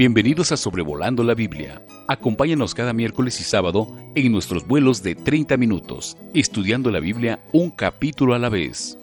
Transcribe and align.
Bienvenidos 0.00 0.50
a 0.50 0.56
Sobrevolando 0.56 1.22
la 1.22 1.34
Biblia. 1.34 1.84
Acompáñanos 2.08 2.74
cada 2.74 2.94
miércoles 2.94 3.38
y 3.38 3.44
sábado 3.44 3.86
en 4.14 4.32
nuestros 4.32 4.66
vuelos 4.66 5.02
de 5.02 5.14
30 5.14 5.58
minutos, 5.58 6.16
estudiando 6.32 6.90
la 6.90 7.00
Biblia 7.00 7.44
un 7.52 7.70
capítulo 7.70 8.32
a 8.32 8.38
la 8.38 8.48
vez. 8.48 8.96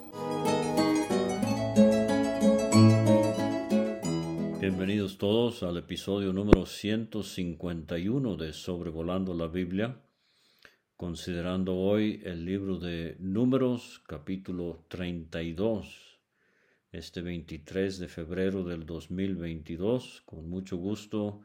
Bienvenidos 4.60 5.18
todos 5.18 5.62
al 5.62 5.76
episodio 5.76 6.32
número 6.32 6.66
151 6.66 8.36
de 8.36 8.52
Sobrevolando 8.52 9.34
la 9.34 9.46
Biblia, 9.46 10.00
considerando 10.96 11.76
hoy 11.76 12.22
el 12.24 12.44
libro 12.44 12.76
de 12.76 13.14
Números, 13.20 14.02
capítulo 14.04 14.84
32 14.88 16.07
este 16.92 17.20
23 17.20 17.98
de 17.98 18.08
febrero 18.08 18.64
del 18.64 18.86
2022. 18.86 20.22
Con 20.24 20.48
mucho 20.48 20.76
gusto 20.76 21.42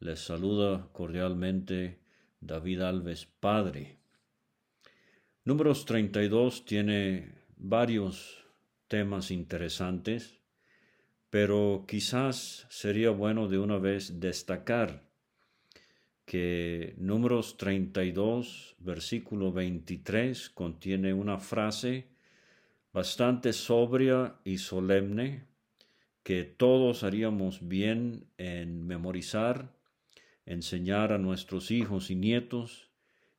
les 0.00 0.20
saluda 0.20 0.88
cordialmente 0.92 2.00
David 2.40 2.80
Alves 2.80 3.26
Padre. 3.26 3.98
Números 5.44 5.84
32 5.86 6.64
tiene 6.64 7.34
varios 7.56 8.44
temas 8.88 9.30
interesantes, 9.30 10.38
pero 11.30 11.84
quizás 11.88 12.66
sería 12.68 13.10
bueno 13.10 13.48
de 13.48 13.58
una 13.58 13.78
vez 13.78 14.20
destacar 14.20 15.10
que 16.24 16.94
Números 16.98 17.56
32, 17.56 18.76
versículo 18.78 19.52
23, 19.52 20.50
contiene 20.50 21.12
una 21.12 21.38
frase 21.38 22.11
bastante 22.92 23.52
sobria 23.52 24.36
y 24.44 24.58
solemne 24.58 25.46
que 26.22 26.44
todos 26.44 27.02
haríamos 27.02 27.66
bien 27.66 28.30
en 28.38 28.86
memorizar, 28.86 29.74
enseñar 30.46 31.12
a 31.12 31.18
nuestros 31.18 31.70
hijos 31.70 32.10
y 32.10 32.16
nietos 32.16 32.90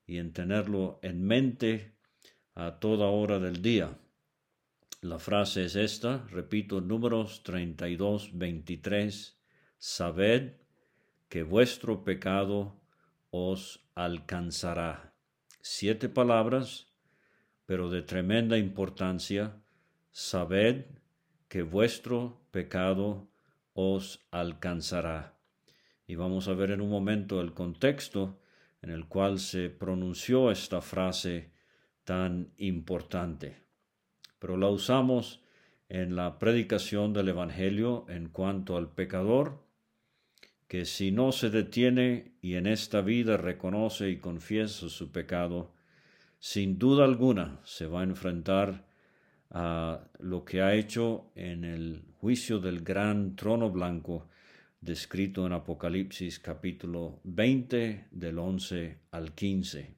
y 0.05 0.17
en 0.17 0.33
tenerlo 0.33 0.99
en 1.01 1.23
mente 1.23 1.95
a 2.55 2.79
toda 2.79 3.07
hora 3.07 3.39
del 3.39 3.61
día. 3.61 3.97
La 5.01 5.19
frase 5.19 5.65
es 5.65 5.75
esta, 5.75 6.25
repito, 6.29 6.81
números 6.81 7.43
32, 7.43 8.37
23, 8.37 9.37
sabed 9.77 10.53
que 11.29 11.43
vuestro 11.43 12.03
pecado 12.03 12.81
os 13.29 13.85
alcanzará. 13.95 15.13
Siete 15.61 16.09
palabras 16.09 16.92
pero 17.65 17.89
de 17.89 18.01
tremenda 18.01 18.57
importancia, 18.57 19.61
sabed 20.11 20.85
que 21.47 21.63
vuestro 21.63 22.41
pecado 22.51 23.29
os 23.73 24.19
alcanzará. 24.31 25.37
Y 26.05 26.15
vamos 26.15 26.47
a 26.47 26.53
ver 26.53 26.71
en 26.71 26.81
un 26.81 26.89
momento 26.89 27.41
el 27.41 27.53
contexto 27.53 28.39
en 28.81 28.89
el 28.89 29.07
cual 29.07 29.39
se 29.39 29.69
pronunció 29.69 30.51
esta 30.51 30.81
frase 30.81 31.51
tan 32.03 32.51
importante. 32.57 33.57
Pero 34.39 34.57
la 34.57 34.67
usamos 34.67 35.41
en 35.87 36.15
la 36.15 36.37
predicación 36.37 37.13
del 37.13 37.29
Evangelio 37.29 38.05
en 38.09 38.29
cuanto 38.29 38.75
al 38.77 38.91
pecador, 38.91 39.63
que 40.67 40.85
si 40.85 41.11
no 41.11 41.31
se 41.31 41.49
detiene 41.49 42.33
y 42.41 42.55
en 42.55 42.67
esta 42.67 43.01
vida 43.01 43.37
reconoce 43.37 44.09
y 44.09 44.17
confiesa 44.17 44.89
su 44.89 45.11
pecado, 45.11 45.71
sin 46.43 46.77
duda 46.77 47.05
alguna 47.05 47.61
se 47.63 47.87
va 47.87 48.01
a 48.01 48.03
enfrentar 48.03 48.85
a 49.51 50.09
lo 50.19 50.43
que 50.43 50.61
ha 50.61 50.75
hecho 50.75 51.31
en 51.35 51.63
el 51.63 52.03
juicio 52.19 52.59
del 52.59 52.81
gran 52.81 53.37
trono 53.37 53.71
blanco 53.71 54.27
descrito 54.81 55.45
en 55.45 55.53
Apocalipsis 55.53 56.39
capítulo 56.39 57.21
20 57.23 58.07
del 58.11 58.39
11 58.39 58.97
al 59.11 59.33
15. 59.33 59.95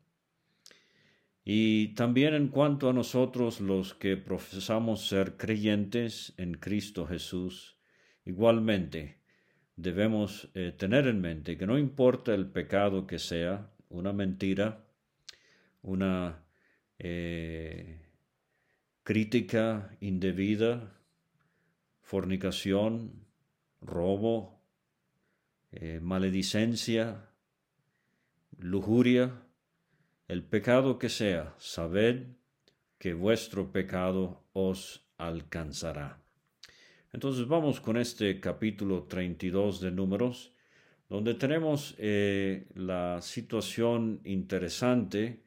Y 1.43 1.95
también 1.95 2.35
en 2.35 2.49
cuanto 2.49 2.91
a 2.91 2.93
nosotros 2.93 3.59
los 3.59 3.95
que 3.95 4.15
profesamos 4.15 5.07
ser 5.07 5.37
creyentes 5.37 6.35
en 6.37 6.53
Cristo 6.53 7.07
Jesús, 7.07 7.79
igualmente 8.23 9.17
debemos 9.75 10.51
eh, 10.53 10.75
tener 10.77 11.07
en 11.07 11.21
mente 11.21 11.57
que 11.57 11.65
no 11.65 11.79
importa 11.79 12.35
el 12.35 12.45
pecado 12.45 13.07
que 13.07 13.17
sea, 13.17 13.71
una 13.89 14.13
mentira, 14.13 14.84
una 15.85 16.43
eh, 16.97 18.01
crítica 19.03 19.95
indebida, 19.99 20.99
fornicación, 22.01 23.25
robo, 23.81 24.59
eh, 25.71 25.99
maledicencia, 26.01 27.29
lujuria, 28.57 29.43
el 30.27 30.43
pecado 30.43 30.97
que 30.97 31.09
sea, 31.09 31.53
sabed 31.59 32.29
que 32.97 33.13
vuestro 33.13 33.71
pecado 33.71 34.43
os 34.53 35.07
alcanzará. 35.17 36.19
Entonces 37.13 37.47
vamos 37.47 37.79
con 37.79 37.97
este 37.97 38.39
capítulo 38.39 39.03
32 39.03 39.81
de 39.81 39.91
números, 39.91 40.51
donde 41.09 41.35
tenemos 41.35 41.93
eh, 41.99 42.67
la 42.73 43.21
situación 43.21 44.21
interesante 44.23 45.44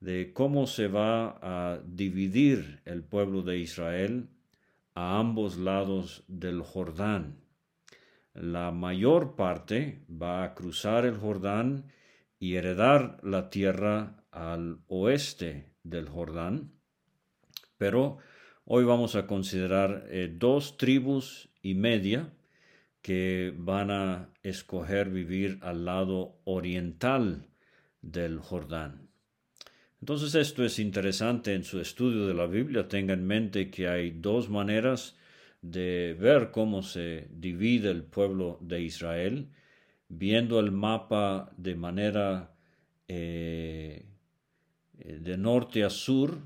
de 0.00 0.32
cómo 0.32 0.66
se 0.66 0.88
va 0.88 1.38
a 1.42 1.80
dividir 1.84 2.80
el 2.86 3.04
pueblo 3.04 3.42
de 3.42 3.58
Israel 3.58 4.30
a 4.94 5.18
ambos 5.18 5.58
lados 5.58 6.24
del 6.26 6.62
Jordán. 6.62 7.44
La 8.32 8.70
mayor 8.70 9.36
parte 9.36 10.04
va 10.10 10.42
a 10.42 10.54
cruzar 10.54 11.04
el 11.04 11.16
Jordán 11.16 11.92
y 12.38 12.54
heredar 12.54 13.18
la 13.22 13.50
tierra 13.50 14.24
al 14.30 14.80
oeste 14.88 15.74
del 15.82 16.08
Jordán, 16.08 16.72
pero 17.76 18.18
hoy 18.64 18.84
vamos 18.84 19.16
a 19.16 19.26
considerar 19.26 20.06
eh, 20.08 20.32
dos 20.34 20.78
tribus 20.78 21.50
y 21.60 21.74
media 21.74 22.32
que 23.02 23.52
van 23.56 23.90
a 23.90 24.32
escoger 24.42 25.10
vivir 25.10 25.58
al 25.62 25.84
lado 25.84 26.40
oriental 26.44 27.48
del 28.00 28.38
Jordán. 28.38 29.09
Entonces 30.00 30.34
esto 30.34 30.64
es 30.64 30.78
interesante 30.78 31.54
en 31.54 31.62
su 31.62 31.78
estudio 31.78 32.26
de 32.26 32.34
la 32.34 32.46
Biblia. 32.46 32.88
Tenga 32.88 33.12
en 33.12 33.26
mente 33.26 33.70
que 33.70 33.86
hay 33.88 34.10
dos 34.10 34.48
maneras 34.48 35.16
de 35.60 36.16
ver 36.18 36.50
cómo 36.50 36.82
se 36.82 37.28
divide 37.30 37.90
el 37.90 38.04
pueblo 38.04 38.58
de 38.62 38.80
Israel, 38.80 39.48
viendo 40.08 40.58
el 40.58 40.72
mapa 40.72 41.52
de 41.58 41.74
manera 41.74 42.54
eh, 43.08 44.06
de 44.94 45.36
norte 45.36 45.84
a 45.84 45.90
sur. 45.90 46.38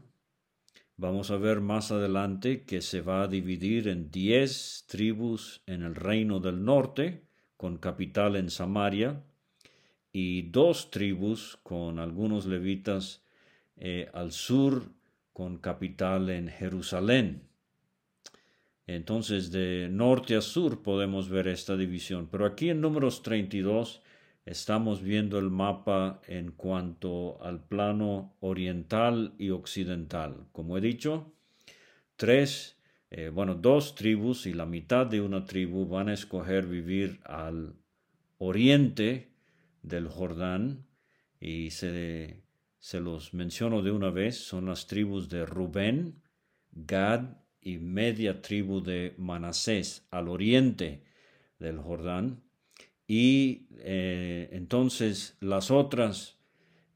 Vamos 0.96 1.30
a 1.30 1.36
ver 1.36 1.60
más 1.60 1.92
adelante 1.92 2.64
que 2.64 2.82
se 2.82 3.02
va 3.02 3.22
a 3.22 3.28
dividir 3.28 3.86
en 3.86 4.10
diez 4.10 4.84
tribus 4.88 5.62
en 5.66 5.82
el 5.82 5.94
reino 5.94 6.40
del 6.40 6.64
norte, 6.64 7.22
con 7.56 7.78
capital 7.78 8.34
en 8.34 8.50
Samaria, 8.50 9.22
y 10.12 10.42
dos 10.42 10.90
tribus 10.90 11.58
con 11.62 11.98
algunos 12.00 12.46
levitas 12.46 13.23
eh, 13.76 14.08
al 14.12 14.32
sur 14.32 14.92
con 15.32 15.58
capital 15.58 16.30
en 16.30 16.48
Jerusalén. 16.48 17.48
Entonces, 18.86 19.50
de 19.50 19.88
norte 19.90 20.36
a 20.36 20.40
sur 20.40 20.82
podemos 20.82 21.28
ver 21.28 21.48
esta 21.48 21.76
división. 21.76 22.28
Pero 22.30 22.46
aquí 22.46 22.70
en 22.70 22.80
números 22.80 23.22
32 23.22 24.02
estamos 24.44 25.02
viendo 25.02 25.38
el 25.38 25.50
mapa 25.50 26.20
en 26.28 26.52
cuanto 26.52 27.42
al 27.42 27.64
plano 27.66 28.36
oriental 28.40 29.34
y 29.38 29.50
occidental. 29.50 30.46
Como 30.52 30.76
he 30.76 30.80
dicho, 30.80 31.32
tres, 32.16 32.78
eh, 33.10 33.30
bueno, 33.30 33.54
dos 33.54 33.94
tribus 33.94 34.46
y 34.46 34.52
la 34.52 34.66
mitad 34.66 35.06
de 35.06 35.20
una 35.22 35.44
tribu 35.46 35.88
van 35.88 36.10
a 36.10 36.14
escoger 36.14 36.66
vivir 36.66 37.20
al 37.24 37.74
oriente 38.38 39.30
del 39.82 40.08
Jordán 40.08 40.86
y 41.40 41.70
se 41.70 42.43
se 42.84 43.00
los 43.00 43.32
menciono 43.32 43.80
de 43.80 43.90
una 43.92 44.10
vez, 44.10 44.36
son 44.36 44.66
las 44.66 44.86
tribus 44.86 45.30
de 45.30 45.46
Rubén, 45.46 46.20
Gad 46.70 47.38
y 47.62 47.78
media 47.78 48.42
tribu 48.42 48.82
de 48.82 49.14
Manasés 49.16 50.06
al 50.10 50.28
oriente 50.28 51.02
del 51.58 51.78
Jordán. 51.78 52.42
Y 53.06 53.68
eh, 53.78 54.50
entonces 54.52 55.38
las 55.40 55.70
otras 55.70 56.38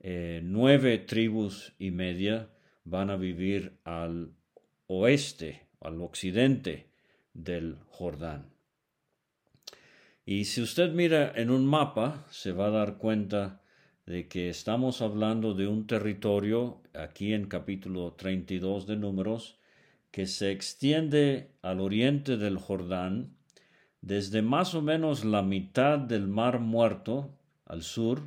eh, 0.01 0.43
nueve 0.45 0.99
tribus 0.99 1.73
y 1.79 1.91
media 1.91 2.51
van 2.85 3.09
a 3.09 3.17
vivir 3.17 3.79
al 3.85 4.35
oeste, 4.89 5.69
al 5.81 6.03
occidente 6.03 6.91
del 7.33 7.79
Jordán. 7.87 8.53
Y 10.27 10.45
si 10.45 10.61
usted 10.61 10.93
mira 10.93 11.33
en 11.35 11.49
un 11.49 11.65
mapa, 11.65 12.27
se 12.29 12.53
va 12.53 12.67
a 12.67 12.73
dar 12.73 12.99
cuenta 12.99 13.58
de 14.09 14.27
que 14.27 14.49
estamos 14.49 15.03
hablando 15.03 15.53
de 15.53 15.67
un 15.67 15.87
territorio, 15.87 16.81
aquí 16.95 17.35
en 17.35 17.47
capítulo 17.47 18.15
32 18.15 18.87
de 18.87 18.97
Números, 18.97 19.59
que 20.11 20.25
se 20.25 20.51
extiende 20.51 21.51
al 21.61 21.79
oriente 21.79 22.39
del 22.39 22.57
Jordán, 22.57 23.37
desde 24.01 24.41
más 24.41 24.75
o 24.75 24.81
menos 24.81 25.27
la 25.27 25.43
mitad 25.43 25.99
del 25.99 26.27
mar 26.27 26.59
muerto 26.59 27.37
al 27.67 27.83
sur 27.83 28.23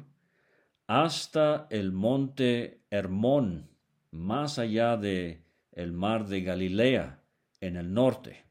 hasta 0.85 1.65
el 1.71 1.91
monte 1.91 2.81
Hermón, 2.91 3.67
más 4.11 4.59
allá 4.59 4.97
de 4.97 5.41
el 5.71 5.93
mar 5.93 6.27
de 6.27 6.43
Galilea 6.43 7.23
en 7.59 7.75
el 7.75 7.91
norte. 7.91 8.43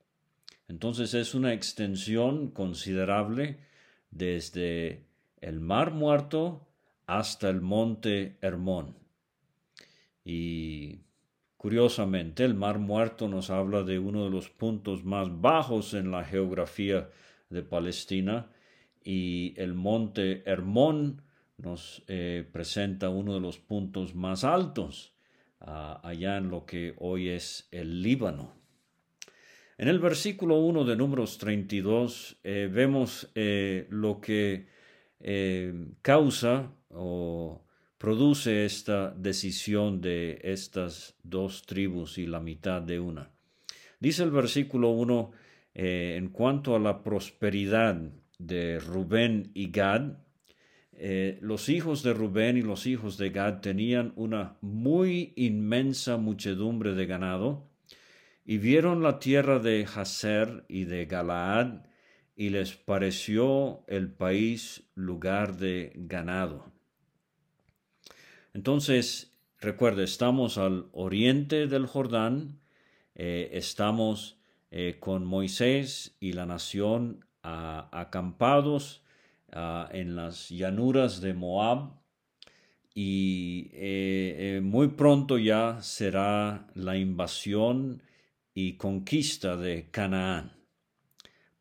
Entonces 0.66 1.14
es 1.14 1.36
una 1.36 1.52
extensión 1.52 2.50
considerable 2.50 3.60
desde 4.10 5.04
el 5.40 5.60
mar 5.60 5.92
muerto 5.92 6.66
hasta 7.18 7.50
el 7.50 7.60
monte 7.60 8.38
Hermón. 8.40 8.96
Y 10.24 11.00
curiosamente, 11.56 12.44
el 12.44 12.54
mar 12.54 12.78
muerto 12.78 13.26
nos 13.26 13.50
habla 13.50 13.82
de 13.82 13.98
uno 13.98 14.24
de 14.24 14.30
los 14.30 14.48
puntos 14.48 15.04
más 15.04 15.40
bajos 15.40 15.94
en 15.94 16.12
la 16.12 16.24
geografía 16.24 17.10
de 17.48 17.62
Palestina 17.62 18.52
y 19.02 19.54
el 19.56 19.74
monte 19.74 20.44
Hermón 20.48 21.22
nos 21.58 22.04
eh, 22.06 22.48
presenta 22.52 23.08
uno 23.08 23.34
de 23.34 23.40
los 23.40 23.58
puntos 23.58 24.14
más 24.14 24.44
altos 24.44 25.12
ah, 25.60 26.00
allá 26.04 26.36
en 26.36 26.48
lo 26.48 26.64
que 26.64 26.94
hoy 26.98 27.28
es 27.28 27.66
el 27.72 28.02
Líbano. 28.02 28.52
En 29.78 29.88
el 29.88 29.98
versículo 29.98 30.60
1 30.60 30.84
de 30.84 30.94
números 30.94 31.38
32 31.38 32.38
eh, 32.44 32.70
vemos 32.72 33.32
eh, 33.34 33.88
lo 33.90 34.20
que 34.20 34.68
causa 36.02 36.72
o 36.90 37.62
produce 37.98 38.64
esta 38.64 39.10
decisión 39.10 40.00
de 40.00 40.40
estas 40.42 41.14
dos 41.22 41.62
tribus 41.66 42.18
y 42.18 42.26
la 42.26 42.40
mitad 42.40 42.80
de 42.80 42.98
una. 42.98 43.30
Dice 43.98 44.22
el 44.22 44.30
versículo 44.30 44.90
1, 44.90 45.32
eh, 45.74 46.16
en 46.16 46.28
cuanto 46.28 46.74
a 46.74 46.78
la 46.78 47.02
prosperidad 47.02 48.00
de 48.38 48.78
Rubén 48.78 49.50
y 49.52 49.70
Gad, 49.70 50.14
eh, 50.94 51.38
los 51.42 51.68
hijos 51.68 52.02
de 52.02 52.14
Rubén 52.14 52.56
y 52.56 52.62
los 52.62 52.86
hijos 52.86 53.18
de 53.18 53.30
Gad 53.30 53.60
tenían 53.60 54.12
una 54.16 54.56
muy 54.62 55.32
inmensa 55.36 56.16
muchedumbre 56.16 56.94
de 56.94 57.06
ganado, 57.06 57.68
y 58.44 58.58
vieron 58.58 59.02
la 59.02 59.18
tierra 59.18 59.58
de 59.58 59.84
Jaser 59.86 60.64
y 60.68 60.84
de 60.84 61.04
Galaad, 61.06 61.84
y 62.34 62.48
les 62.48 62.74
pareció 62.74 63.84
el 63.86 64.10
país 64.10 64.84
lugar 64.94 65.58
de 65.58 65.92
ganado. 65.94 66.72
Entonces, 68.52 69.32
recuerde, 69.60 70.04
estamos 70.04 70.58
al 70.58 70.88
oriente 70.92 71.68
del 71.68 71.86
Jordán, 71.86 72.60
eh, 73.14 73.50
estamos 73.52 74.38
eh, 74.70 74.96
con 74.98 75.24
Moisés 75.24 76.16
y 76.20 76.32
la 76.32 76.46
nación 76.46 77.24
acampados 77.42 79.02
ah, 79.52 79.88
en 79.92 80.14
las 80.16 80.50
llanuras 80.50 81.20
de 81.20 81.32
Moab 81.32 81.92
y 82.92 83.70
eh, 83.72 84.60
muy 84.62 84.88
pronto 84.88 85.38
ya 85.38 85.80
será 85.80 86.66
la 86.74 86.96
invasión 86.96 88.02
y 88.52 88.74
conquista 88.74 89.56
de 89.56 89.90
Canaán. 89.90 90.52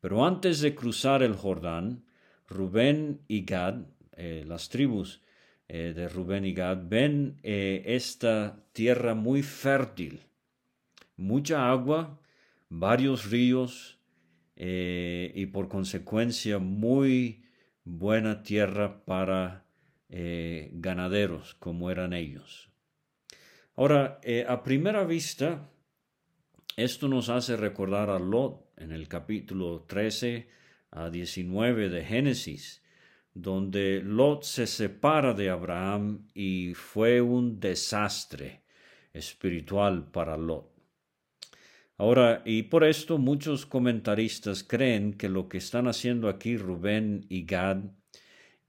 Pero 0.00 0.26
antes 0.26 0.60
de 0.60 0.74
cruzar 0.74 1.22
el 1.22 1.34
Jordán, 1.34 2.04
Rubén 2.48 3.20
y 3.28 3.44
Gad, 3.44 3.84
las 4.16 4.68
tribus 4.68 5.22
eh, 5.72 5.92
de 5.94 6.08
Rubén 6.08 6.44
y 6.44 6.52
Gad, 6.52 6.88
ven 6.88 7.38
eh, 7.44 7.84
esta 7.86 8.64
tierra 8.72 9.14
muy 9.14 9.44
fértil, 9.44 10.22
mucha 11.16 11.70
agua, 11.70 12.18
varios 12.68 13.30
ríos 13.30 14.00
eh, 14.56 15.30
y 15.32 15.46
por 15.46 15.68
consecuencia 15.68 16.58
muy 16.58 17.44
buena 17.84 18.42
tierra 18.42 19.04
para 19.04 19.64
ganaderos 20.08 21.54
como 21.54 21.88
eran 21.88 22.14
ellos. 22.14 22.68
Ahora, 23.76 24.18
a 24.48 24.62
primera 24.64 25.04
vista, 25.04 25.70
esto 26.76 27.06
nos 27.06 27.28
hace 27.28 27.56
recordar 27.56 28.10
a 28.10 28.18
Lot 28.18 28.72
en 28.76 28.90
el 28.90 29.06
capítulo 29.06 29.84
13 29.86 30.48
a 30.90 31.10
19 31.10 31.90
de 31.90 32.04
Génesis, 32.04 32.82
donde 33.34 34.02
Lot 34.02 34.42
se 34.44 34.66
separa 34.66 35.34
de 35.34 35.50
Abraham 35.50 36.26
y 36.34 36.74
fue 36.74 37.20
un 37.20 37.60
desastre 37.60 38.62
espiritual 39.12 40.10
para 40.10 40.36
Lot. 40.36 40.70
Ahora, 41.96 42.42
y 42.46 42.62
por 42.62 42.84
esto 42.84 43.18
muchos 43.18 43.66
comentaristas 43.66 44.64
creen 44.64 45.12
que 45.12 45.28
lo 45.28 45.48
que 45.48 45.58
están 45.58 45.86
haciendo 45.86 46.28
aquí 46.28 46.56
Rubén 46.56 47.26
y 47.28 47.44
Gad 47.44 47.84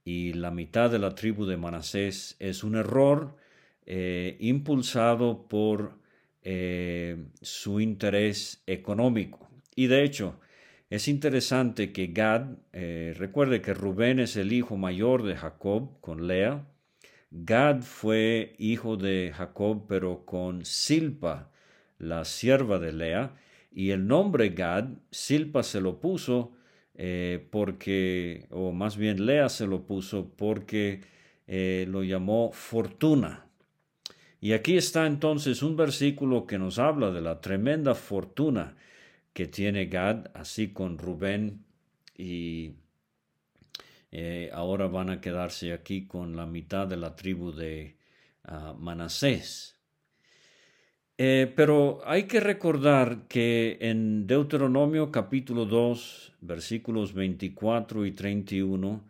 y 0.04 0.34
la 0.34 0.50
mitad 0.50 0.90
de 0.90 0.98
la 0.98 1.14
tribu 1.14 1.46
de 1.46 1.56
Manasés 1.56 2.36
es 2.38 2.62
un 2.62 2.76
error 2.76 3.36
eh, 3.86 4.36
impulsado 4.40 5.48
por 5.48 5.98
eh, 6.42 7.24
su 7.40 7.80
interés 7.80 8.62
económico. 8.66 9.48
Y 9.74 9.86
de 9.86 10.04
hecho, 10.04 10.38
es 10.92 11.08
interesante 11.08 11.90
que 11.90 12.08
Gad, 12.08 12.48
eh, 12.74 13.14
recuerde 13.16 13.62
que 13.62 13.72
Rubén 13.72 14.20
es 14.20 14.36
el 14.36 14.52
hijo 14.52 14.76
mayor 14.76 15.22
de 15.22 15.36
Jacob 15.36 15.98
con 16.02 16.26
Lea. 16.26 16.66
Gad 17.30 17.80
fue 17.80 18.54
hijo 18.58 18.98
de 18.98 19.32
Jacob 19.34 19.86
pero 19.88 20.26
con 20.26 20.66
Silpa, 20.66 21.50
la 21.96 22.26
sierva 22.26 22.78
de 22.78 22.92
Lea. 22.92 23.34
Y 23.70 23.92
el 23.92 24.06
nombre 24.06 24.50
Gad, 24.50 24.90
Silpa 25.10 25.62
se 25.62 25.80
lo 25.80 25.98
puso 25.98 26.52
eh, 26.94 27.48
porque, 27.50 28.46
o 28.50 28.72
más 28.72 28.98
bien 28.98 29.24
Lea 29.24 29.48
se 29.48 29.66
lo 29.66 29.86
puso 29.86 30.30
porque 30.36 31.00
eh, 31.46 31.86
lo 31.88 32.02
llamó 32.02 32.52
fortuna. 32.52 33.46
Y 34.42 34.52
aquí 34.52 34.76
está 34.76 35.06
entonces 35.06 35.62
un 35.62 35.74
versículo 35.74 36.46
que 36.46 36.58
nos 36.58 36.78
habla 36.78 37.10
de 37.12 37.22
la 37.22 37.40
tremenda 37.40 37.94
fortuna 37.94 38.76
que 39.32 39.46
tiene 39.46 39.86
Gad, 39.86 40.30
así 40.34 40.72
con 40.72 40.98
Rubén, 40.98 41.64
y 42.16 42.76
eh, 44.10 44.50
ahora 44.52 44.88
van 44.88 45.08
a 45.08 45.20
quedarse 45.20 45.72
aquí 45.72 46.06
con 46.06 46.36
la 46.36 46.44
mitad 46.44 46.86
de 46.86 46.98
la 46.98 47.16
tribu 47.16 47.50
de 47.50 47.96
ah, 48.44 48.74
Manasés. 48.78 49.78
Eh, 51.16 51.50
pero 51.56 52.00
hay 52.04 52.24
que 52.24 52.40
recordar 52.40 53.26
que 53.28 53.78
en 53.80 54.26
Deuteronomio 54.26 55.10
capítulo 55.10 55.64
2, 55.64 56.34
versículos 56.42 57.14
24 57.14 58.04
y 58.04 58.12
31, 58.12 59.04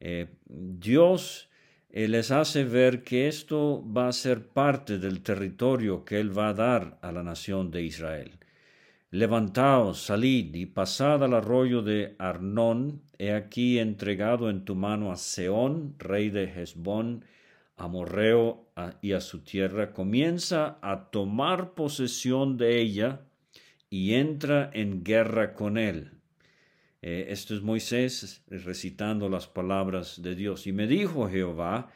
eh, 0.00 0.28
Dios 0.46 1.50
les 1.90 2.30
hace 2.30 2.64
ver 2.64 3.02
que 3.02 3.26
esto 3.26 3.82
va 3.90 4.08
a 4.08 4.12
ser 4.12 4.48
parte 4.48 4.98
del 4.98 5.22
territorio 5.22 6.04
que 6.04 6.20
Él 6.20 6.36
va 6.36 6.48
a 6.48 6.54
dar 6.54 6.98
a 7.00 7.10
la 7.10 7.22
nación 7.22 7.70
de 7.70 7.82
Israel. 7.82 8.38
Levantaos, 9.10 10.00
salid 10.00 10.54
y 10.54 10.66
pasad 10.66 11.22
al 11.22 11.34
arroyo 11.34 11.80
de 11.82 12.16
Arnón, 12.18 13.02
he 13.18 13.32
aquí 13.32 13.78
entregado 13.78 14.50
en 14.50 14.64
tu 14.64 14.74
mano 14.74 15.12
a 15.12 15.16
Seón, 15.16 15.94
rey 15.98 16.30
de 16.30 16.44
Hezbón, 16.44 17.24
Amorreo 17.76 18.68
y 19.02 19.12
a 19.12 19.20
su 19.20 19.44
tierra, 19.44 19.92
comienza 19.92 20.78
a 20.82 21.10
tomar 21.10 21.74
posesión 21.74 22.56
de 22.56 22.80
ella 22.80 23.20
y 23.90 24.14
entra 24.14 24.70
en 24.72 25.04
guerra 25.04 25.54
con 25.54 25.78
él. 25.78 26.12
Eh, 27.02 27.26
esto 27.28 27.54
es 27.54 27.62
Moisés 27.62 28.42
recitando 28.48 29.28
las 29.28 29.46
palabras 29.46 30.20
de 30.20 30.34
Dios. 30.34 30.66
Y 30.66 30.72
me 30.72 30.86
dijo 30.86 31.28
Jehová, 31.28 31.92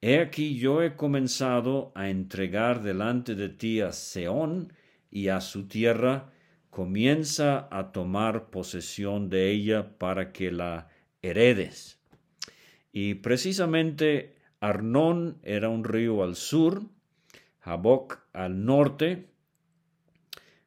He 0.00 0.20
aquí 0.20 0.58
yo 0.58 0.82
he 0.82 0.94
comenzado 0.94 1.92
a 1.94 2.08
entregar 2.10 2.82
delante 2.82 3.34
de 3.34 3.48
ti 3.48 3.80
a 3.80 3.92
Seón 3.92 4.72
y 5.10 5.28
a 5.28 5.40
su 5.40 5.66
tierra, 5.66 6.32
comienza 6.72 7.68
a 7.70 7.92
tomar 7.92 8.48
posesión 8.48 9.28
de 9.28 9.50
ella 9.50 9.98
para 9.98 10.32
que 10.32 10.50
la 10.50 10.88
heredes. 11.20 12.00
Y 12.92 13.16
precisamente 13.16 14.36
Arnón 14.58 15.38
era 15.42 15.68
un 15.68 15.84
río 15.84 16.22
al 16.22 16.34
sur, 16.34 16.84
Jaboc 17.60 18.20
al 18.32 18.64
norte. 18.64 19.28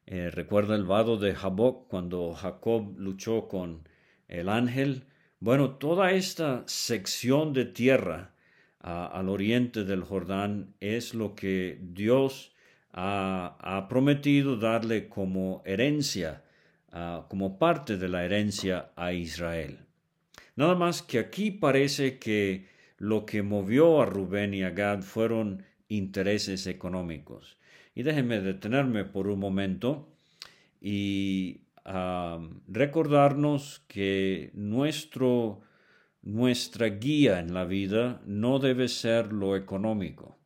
Eh, 0.06 0.30
recuerda 0.30 0.76
el 0.76 0.84
vado 0.84 1.16
de 1.16 1.34
Jaboc 1.34 1.88
cuando 1.88 2.34
Jacob 2.34 2.94
luchó 2.96 3.48
con 3.48 3.88
el 4.28 4.48
ángel. 4.48 5.06
Bueno, 5.40 5.72
toda 5.72 6.12
esta 6.12 6.62
sección 6.68 7.52
de 7.52 7.64
tierra 7.64 8.32
al 8.78 9.28
oriente 9.28 9.82
del 9.82 10.04
Jordán 10.04 10.76
es 10.78 11.14
lo 11.14 11.34
que 11.34 11.80
Dios 11.82 12.54
ha, 12.96 13.86
prometido 13.88 14.56
darle 14.56 15.08
como 15.08 15.62
herencia, 15.64 16.42
como 17.28 17.58
parte 17.58 17.98
de 17.98 18.08
la 18.08 18.24
herencia 18.24 18.90
a 18.96 19.12
Israel. 19.12 19.80
Nada 20.56 20.74
más 20.74 21.02
que 21.02 21.18
aquí 21.18 21.50
parece 21.50 22.18
que 22.18 22.66
lo 22.96 23.26
que 23.26 23.42
movió 23.42 24.00
a 24.00 24.06
Rubén 24.06 24.54
y 24.54 24.62
a 24.62 24.70
Gad 24.70 25.02
fueron 25.02 25.62
intereses 25.88 26.66
económicos. 26.66 27.58
Y 27.94 28.02
déjenme 28.02 28.40
detenerme 28.40 29.04
por 29.04 29.28
un 29.28 29.38
momento 29.38 30.08
y 30.80 31.60
recordarnos 32.66 33.84
que 33.86 34.50
nuestro, 34.54 35.60
nuestra 36.22 36.86
guía 36.86 37.40
en 37.40 37.52
la 37.52 37.64
vida 37.64 38.22
no 38.24 38.58
debe 38.58 38.88
ser 38.88 39.32
lo 39.32 39.54
económico. 39.54 40.38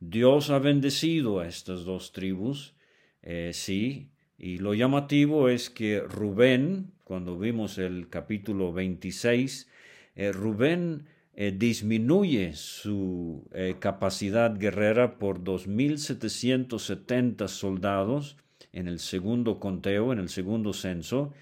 Dios 0.00 0.50
ha 0.50 0.58
bendecido 0.60 1.40
a 1.40 1.48
estas 1.48 1.84
dos 1.84 2.12
tribus, 2.12 2.74
eh, 3.22 3.50
sí, 3.52 4.10
y 4.38 4.58
lo 4.58 4.74
llamativo 4.74 5.48
es 5.48 5.70
que 5.70 5.98
Rubén, 6.00 6.92
cuando 7.02 7.36
vimos 7.36 7.78
el 7.78 8.08
capítulo 8.08 8.72
26, 8.72 9.68
eh, 10.14 10.30
Rubén 10.30 11.06
eh, 11.34 11.52
disminuye 11.56 12.52
su 12.54 13.48
capacidad 13.80 14.56
guerrera 14.56 15.18
por 15.18 15.42
2.770 15.42 17.48
soldados 17.48 18.36
en 18.72 18.86
el 18.86 19.00
segundo 19.00 19.58
conteo, 19.58 20.12
en 20.12 20.20
el 20.20 20.28
segundo 20.28 20.72
censo, 20.72 21.32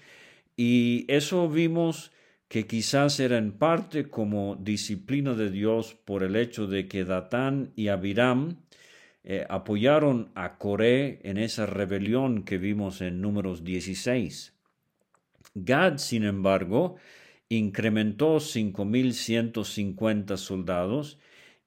y 0.55 1.05
eso 1.07 1.47
vimos 1.47 2.11
que 2.47 2.65
quizás 2.65 3.19
era 3.19 3.37
en 3.37 3.51
parte 3.51 4.09
como 4.09 4.55
disciplina 4.55 5.33
de 5.33 5.51
Dios 5.51 5.95
por 6.05 6.23
el 6.23 6.35
hecho 6.35 6.65
de 6.67 6.87
que 6.87 7.03
Datán 7.03 7.73
y 7.75 7.89
Abiram 7.89 8.57
eh, 9.23 9.45
apoyaron 9.49 10.31
a 10.35 10.57
Coré 10.57 11.19
en 11.23 11.37
esa 11.37 11.65
rebelión 11.65 12.43
que 12.43 12.57
vimos 12.57 13.01
en 13.01 13.19
números 13.19 13.65
16. 13.65 14.53
Gad, 15.55 15.97
sin 15.97 16.23
embargo, 16.23 16.95
incrementó 17.49 18.37
5.150 18.37 20.37
soldados 20.37 21.19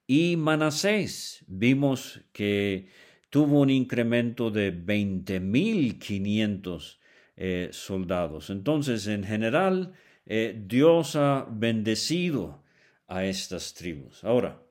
y 0.07 0.37
Manasés 0.37 1.45
vimos 1.47 2.21
que 2.31 2.87
tuvo 3.29 3.61
un 3.61 3.69
incremento 3.69 4.49
de 4.49 4.73
20.500 4.73 6.97
eh, 7.37 7.69
soldados. 7.71 8.49
Entonces, 8.49 9.07
en 9.07 9.23
general, 9.23 9.93
eh, 10.25 10.55
Dios 10.67 11.15
ha 11.15 11.47
bendecido 11.49 12.63
a 13.07 13.25
estas 13.25 13.73
tribus. 13.73 14.23
Ahora, 14.23 14.61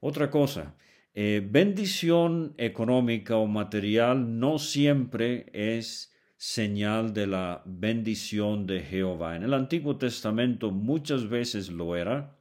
otra 0.00 0.30
cosa, 0.30 0.74
eh, 1.14 1.46
bendición 1.48 2.54
económica 2.58 3.36
o 3.36 3.46
material 3.46 4.38
no 4.38 4.58
siempre 4.58 5.46
es 5.52 6.12
señal 6.36 7.14
de 7.14 7.26
la 7.26 7.62
bendición 7.64 8.66
de 8.66 8.80
Jehová. 8.80 9.36
En 9.36 9.42
el 9.42 9.54
Antiguo 9.54 9.96
Testamento 9.96 10.70
muchas 10.70 11.28
veces 11.28 11.70
lo 11.70 11.96
era, 11.96 12.36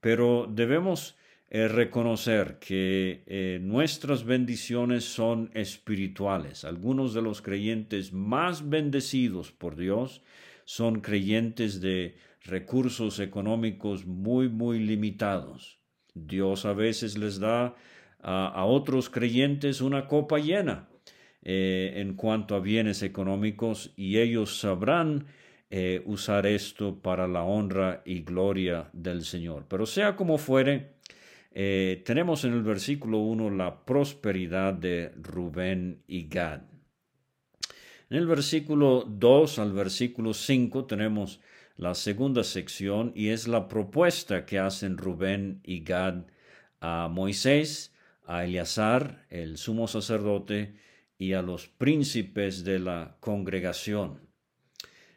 pero 0.00 0.48
debemos 0.50 1.16
eh, 1.50 1.68
reconocer 1.68 2.58
que 2.58 3.60
nuestras 3.62 4.24
bendiciones 4.24 5.04
son 5.04 5.50
espirituales. 5.54 6.64
Algunos 6.64 7.14
de 7.14 7.22
los 7.22 7.42
creyentes 7.42 8.12
más 8.12 8.68
bendecidos 8.68 9.52
por 9.52 9.76
Dios 9.76 10.22
son 10.70 11.00
creyentes 11.00 11.80
de 11.80 12.14
recursos 12.44 13.18
económicos 13.18 14.06
muy, 14.06 14.48
muy 14.48 14.78
limitados. 14.78 15.80
Dios 16.14 16.64
a 16.64 16.74
veces 16.74 17.18
les 17.18 17.40
da 17.40 17.74
a, 18.20 18.64
otros 18.64 19.10
creyentes 19.10 19.80
una 19.80 20.06
copa 20.06 20.38
llena 20.38 20.88
eh, 21.42 21.94
en 21.96 22.14
cuanto 22.14 22.54
a 22.54 22.60
bienes 22.60 23.02
económicos 23.02 23.92
y 23.96 24.18
ellos 24.18 24.60
sabrán 24.60 25.26
eh, 25.70 26.02
usar 26.06 26.46
esto 26.46 27.02
para 27.02 27.26
la 27.26 27.42
honra 27.42 28.02
y 28.04 28.20
gloria 28.20 28.90
del 28.92 29.24
Señor. 29.24 29.66
Pero 29.68 29.86
sea 29.86 30.14
como 30.14 30.38
fuere, 30.38 30.92
eh, 31.50 32.00
tenemos 32.06 32.44
en 32.44 32.52
el 32.52 32.62
versículo 32.62 33.18
1 33.18 33.50
la 33.50 33.84
prosperidad 33.84 34.74
de 34.74 35.10
Rubén 35.20 36.04
y 36.06 36.28
Gad. 36.28 36.60
En 38.10 38.16
el 38.16 38.26
versículo 38.26 39.04
2 39.08 39.60
al 39.60 39.72
versículo 39.72 40.34
5 40.34 40.86
tenemos 40.86 41.40
la 41.76 41.94
segunda 41.94 42.42
sección 42.42 43.12
y 43.14 43.28
es 43.28 43.46
la 43.46 43.68
propuesta 43.68 44.44
que 44.46 44.58
hacen 44.58 44.98
Rubén 44.98 45.60
y 45.62 45.84
Gad 45.84 46.24
a 46.80 47.06
Moisés, 47.08 47.94
a 48.26 48.44
Eleazar, 48.44 49.26
el 49.30 49.58
sumo 49.58 49.86
sacerdote, 49.86 50.74
y 51.18 51.34
a 51.34 51.42
los 51.42 51.68
príncipes 51.68 52.64
de 52.64 52.80
la 52.80 53.16
congregación. 53.20 54.18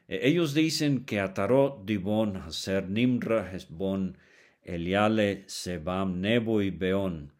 E, 0.08 0.28
ellos 0.28 0.54
dicen 0.54 1.04
que 1.04 1.20
Atarot, 1.20 1.86
Dibón, 1.86 2.38
Haser, 2.38 2.90
Nimra, 2.90 3.52
Hezbón, 3.52 4.20
Eliale, 4.62 5.46
Sebam, 5.48 6.22
Nebo 6.22 6.62
y 6.62 6.70
Beón 6.70 7.34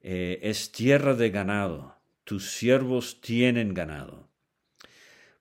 eh, 0.00 0.38
es 0.42 0.72
tierra 0.72 1.14
de 1.14 1.28
ganado, 1.28 1.94
tus 2.24 2.52
siervos 2.52 3.20
tienen 3.20 3.74
ganado. 3.74 4.33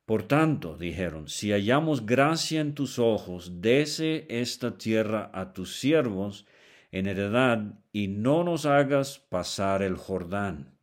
Por 0.06 0.24
tanto, 0.24 0.78
dijeron, 0.78 1.30
si 1.30 1.52
hallamos 1.52 2.06
gracia 2.06 2.60
en 2.60 2.74
tus 2.74 3.00
ojos, 3.00 3.62
dese 3.62 4.26
esta 4.30 4.78
tierra 4.78 5.32
a 5.34 5.54
tus 5.54 5.80
siervos 5.80 6.46
en 6.92 7.08
heredad 7.08 7.80
y 7.94 8.10
no 8.10 8.44
nos 8.44 8.66
hagas 8.66 9.20
pasar 9.20 9.82
el 9.82 9.96
Jordán. 9.96 10.78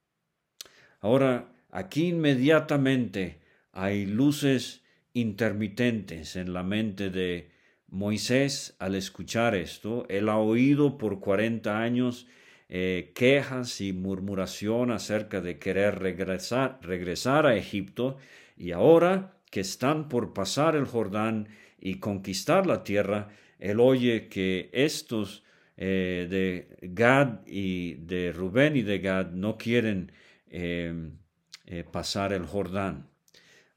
Ahora, 1.00 1.52
aquí 1.70 2.08
inmediatamente 2.08 3.40
hay 3.72 4.06
luces 4.06 4.82
intermitentes 5.12 6.36
en 6.36 6.54
la 6.54 6.62
mente 6.62 7.10
de 7.10 7.50
Moisés 7.88 8.74
al 8.78 8.94
escuchar 8.94 9.54
esto. 9.54 10.06
Él 10.08 10.28
ha 10.28 10.38
oído 10.38 10.96
por 10.96 11.20
cuarenta 11.20 11.80
años 11.80 12.26
eh, 12.68 13.12
quejas 13.14 13.80
y 13.80 13.92
murmuración 13.92 14.92
acerca 14.92 15.40
de 15.40 15.58
querer 15.58 15.98
regresar, 15.98 16.78
regresar 16.82 17.46
a 17.46 17.56
Egipto 17.56 18.16
y 18.60 18.72
ahora 18.72 19.40
que 19.50 19.60
están 19.60 20.08
por 20.10 20.34
pasar 20.34 20.76
el 20.76 20.84
Jordán 20.84 21.48
y 21.80 21.94
conquistar 21.94 22.66
la 22.66 22.84
tierra, 22.84 23.30
él 23.58 23.80
oye 23.80 24.28
que 24.28 24.68
estos 24.74 25.44
eh, 25.78 26.26
de 26.28 26.76
Gad 26.92 27.46
y 27.46 27.94
de 27.94 28.32
Rubén 28.32 28.76
y 28.76 28.82
de 28.82 28.98
Gad 28.98 29.30
no 29.30 29.56
quieren 29.56 30.12
em, 30.50 31.16
eh, 31.64 31.84
pasar 31.90 32.34
el 32.34 32.44
Jordán. 32.44 33.08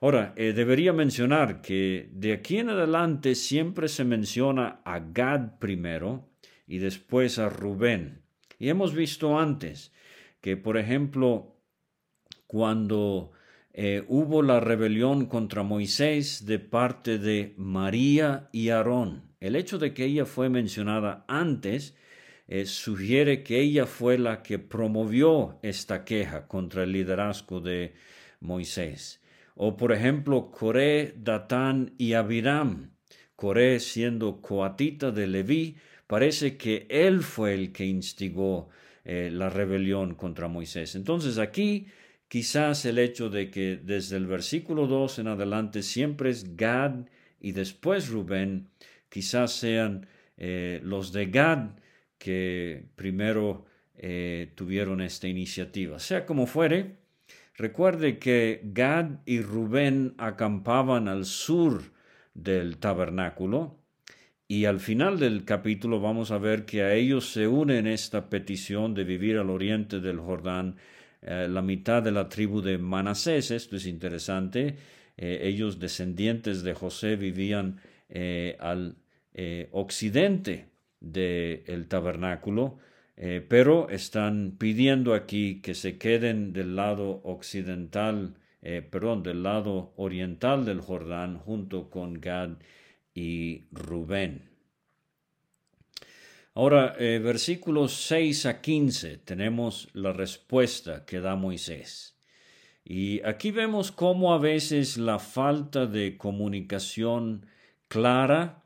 Ahora, 0.02 0.34
eh, 0.36 0.52
debería 0.52 0.92
mencionar 0.92 1.62
que 1.62 2.10
de 2.12 2.34
aquí 2.34 2.58
en 2.58 2.68
adelante 2.68 3.36
siempre 3.36 3.88
se 3.88 4.04
menciona 4.04 4.82
a 4.84 5.00
Gad 5.00 5.60
primero 5.60 6.30
y 6.68 6.80
después 6.80 7.40
a 7.40 7.48
Rubén. 7.48 8.22
Y 8.60 8.68
hemos 8.68 8.94
visto 8.94 9.40
antes 9.40 9.94
que, 10.42 10.58
por 10.58 10.76
ejemplo, 10.76 11.56
cuando 12.48 13.32
eh, 13.74 14.04
hubo 14.08 14.44
la 14.44 14.60
rebelión 14.60 15.26
contra 15.26 15.64
Moisés 15.64 16.46
de 16.46 16.60
parte 16.60 17.18
de 17.18 17.56
María 17.58 18.50
y 18.52 18.70
Aarón. 18.70 19.34
El 19.40 19.56
hecho 19.56 19.80
de 19.80 19.94
que 19.94 20.06
ella 20.06 20.26
fue 20.26 20.50
mencionada 20.50 21.26
antes 21.28 21.96
eh, 22.48 22.66
sugiere 22.66 23.42
que 23.42 23.60
ella 23.60 23.88
fue 23.88 24.20
la 24.20 24.44
que 24.44 24.60
promovió 24.60 25.60
esta 25.64 26.06
queja 26.06 26.48
contra 26.48 26.84
el 26.84 26.92
liderazgo 26.92 27.62
de 27.62 27.96
Moisés. 28.40 29.22
O 29.56 29.76
por 29.76 29.92
ejemplo, 29.92 30.52
Coré, 30.52 31.14
Datán 31.18 31.96
y 31.98 32.14
Abiram. 32.14 32.92
Coré 33.36 33.80
siendo 33.80 34.40
coatita 34.40 35.12
de 35.12 35.26
Leví, 35.26 35.78
parece 36.06 36.58
que 36.58 36.86
él 36.90 37.22
fue 37.22 37.56
el 37.56 37.72
que 37.72 37.86
instigó 37.86 38.70
eh, 39.04 39.30
la 39.32 39.50
rebelión 39.50 40.14
contra 40.14 40.48
Moisés. 40.48 40.96
Entonces 40.96 41.40
aquí 41.40 41.88
Quizás 42.28 42.86
el 42.86 42.98
hecho 42.98 43.30
de 43.30 43.52
que 43.52 43.80
desde 43.84 44.18
el 44.18 44.26
versículo 44.26 44.88
2 44.88 45.20
en 45.20 45.28
adelante 45.28 45.84
siempre 45.84 46.30
es 46.30 46.56
Gad 46.56 47.06
y 47.40 47.52
después 47.52 48.10
Rubén, 48.10 48.70
quizás 49.10 49.54
sean 49.54 50.08
eh, 50.38 50.82
los 50.84 51.12
de 51.12 51.28
Gad 51.28 51.70
que 52.18 52.86
primero 52.96 53.66
eh, 53.96 54.52
tuvieron 54.56 55.02
esta 55.02 55.28
iniciativa. 55.28 56.00
Sea 56.00 56.26
como 56.26 56.48
fuere, 56.48 56.96
recuerde 57.56 58.18
que 58.18 58.62
Gad 58.64 59.20
y 59.26 59.42
Rubén 59.42 60.16
acampaban 60.18 61.08
al 61.08 61.26
sur 61.26 61.84
del 62.34 62.78
tabernáculo 62.78 63.78
y 64.48 64.66
al 64.66 64.80
final 64.80 65.20
del 65.20 65.46
capítulo 65.46 66.00
vamos 66.00 66.32
a 66.32 66.38
ver 66.38 66.66
que 66.66 66.84
a 66.84 66.94
ellos 66.94 67.32
se 67.32 67.48
une 67.48 67.78
en 67.78 67.88
esta 67.88 68.30
petición 68.30 68.94
de 68.94 69.04
vivir 69.04 69.38
al 69.38 69.50
oriente 69.50 70.00
del 70.00 70.20
Jordán 70.20 70.76
eh, 71.26 71.48
la 71.50 71.62
mitad 71.62 72.04
de 72.04 72.12
la 72.12 72.28
tribu 72.28 72.62
de 72.62 72.78
Manasés. 72.78 73.52
Esto 73.52 73.78
es 73.78 73.86
interesante. 73.86 74.76
Eh, 75.18 75.40
ellos, 75.44 75.80
descendientes 75.80 76.64
de 76.64 76.74
José, 76.74 77.16
vivían 77.16 77.80
eh, 78.10 78.58
al 78.60 78.98
occidente 79.72 80.68
del 81.00 81.88
tabernáculo, 81.88 82.78
pero 83.50 83.90
están 83.90 84.58
pidiendo 84.60 85.16
aquí 85.16 85.60
que 85.60 85.74
se 85.74 85.98
queden 85.98 86.54
del 86.54 86.76
lado 86.76 87.20
occidental, 87.24 88.36
perdón, 88.62 89.24
del 89.24 89.42
lado 89.42 89.92
oriental 89.98 90.66
del 90.66 90.82
Jordán, 90.82 91.40
junto 91.40 91.90
con 91.90 92.22
Gad 92.22 92.58
y 93.16 93.66
Rubén. 93.72 94.53
Ahora, 96.56 96.96
eh, 97.00 97.18
versículos 97.18 97.94
6 97.94 98.46
a 98.46 98.62
15, 98.62 99.18
tenemos 99.18 99.90
la 99.94 100.14
respuesta 100.14 101.04
que 101.04 101.20
da 101.20 101.36
Moisés. 101.36 102.16
Y 102.86 103.24
aquí 103.24 103.50
vemos 103.50 103.92
cómo 103.92 104.36
a 104.36 104.38
veces 104.38 104.98
la 104.98 105.18
falta 105.18 105.88
de 105.88 106.16
comunicación 106.16 107.48
clara 107.88 108.62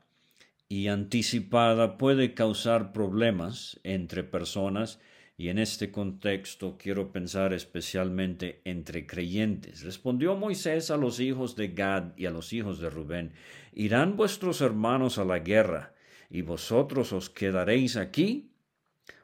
y 0.68 0.88
anticipada 0.88 1.96
puede 1.96 2.34
causar 2.34 2.92
problemas 2.92 3.80
entre 3.84 4.22
personas 4.22 5.00
y 5.38 5.48
en 5.48 5.58
este 5.58 5.90
contexto 5.90 6.76
quiero 6.78 7.10
pensar 7.10 7.54
especialmente 7.54 8.60
entre 8.64 9.06
creyentes. 9.06 9.82
Respondió 9.82 10.36
Moisés 10.36 10.90
a 10.90 10.98
los 10.98 11.20
hijos 11.20 11.56
de 11.56 11.68
Gad 11.68 12.12
y 12.18 12.26
a 12.26 12.30
los 12.30 12.52
hijos 12.52 12.80
de 12.80 12.90
Rubén, 12.90 13.32
¿irán 13.72 14.16
vuestros 14.16 14.60
hermanos 14.60 15.16
a 15.16 15.24
la 15.24 15.38
guerra 15.38 15.94
y 16.30 16.42
vosotros 16.42 17.12
os 17.12 17.30
quedaréis 17.30 17.96
aquí? 17.96 18.52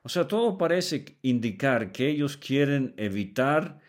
O 0.03 0.09
sea, 0.09 0.29
todo 0.29 0.59
parece 0.59 1.17
indicar 1.23 1.93
que 1.93 2.09
ellos 2.09 2.37
quieren 2.37 2.95
evitar 2.97 3.81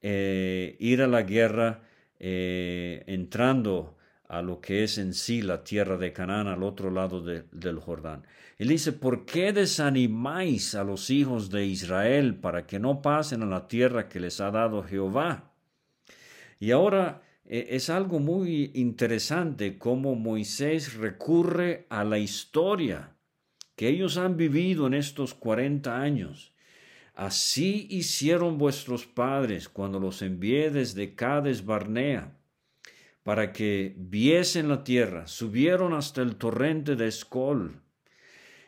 eh, 0.00 0.76
ir 0.78 1.02
a 1.02 1.06
la 1.06 1.22
guerra 1.22 1.82
eh, 2.18 3.02
entrando 3.06 3.96
a 4.28 4.42
lo 4.42 4.60
que 4.60 4.84
es 4.84 4.98
en 4.98 5.14
sí 5.14 5.42
la 5.42 5.64
tierra 5.64 5.96
de 5.96 6.12
Canaán 6.12 6.46
al 6.46 6.62
otro 6.62 6.90
lado 6.90 7.22
del 7.22 7.78
Jordán. 7.78 8.26
Él 8.56 8.68
dice, 8.68 8.92
¿por 8.92 9.26
qué 9.26 9.52
desanimáis 9.52 10.74
a 10.74 10.84
los 10.84 11.10
hijos 11.10 11.50
de 11.50 11.66
Israel 11.66 12.36
para 12.36 12.66
que 12.66 12.78
no 12.78 13.02
pasen 13.02 13.42
a 13.42 13.46
la 13.46 13.68
tierra 13.68 14.08
que 14.08 14.20
les 14.20 14.40
ha 14.40 14.50
dado 14.50 14.82
Jehová? 14.82 15.52
Y 16.60 16.70
ahora 16.70 17.23
es 17.44 17.90
algo 17.90 18.20
muy 18.20 18.70
interesante 18.74 19.76
cómo 19.78 20.14
Moisés 20.14 20.94
recurre 20.94 21.86
a 21.90 22.04
la 22.04 22.18
historia 22.18 23.14
que 23.76 23.88
ellos 23.88 24.16
han 24.16 24.36
vivido 24.36 24.86
en 24.86 24.94
estos 24.94 25.34
cuarenta 25.34 26.00
años. 26.00 26.54
Así 27.14 27.86
hicieron 27.90 28.58
vuestros 28.58 29.06
padres 29.06 29.68
cuando 29.68 30.00
los 30.00 30.22
envié 30.22 30.70
desde 30.70 31.14
Cades 31.14 31.64
Barnea 31.64 32.36
para 33.22 33.52
que 33.52 33.94
viesen 33.96 34.68
la 34.68 34.84
tierra, 34.84 35.26
subieron 35.26 35.94
hasta 35.94 36.22
el 36.22 36.36
torrente 36.36 36.94
de 36.94 37.08
Escol. 37.08 37.80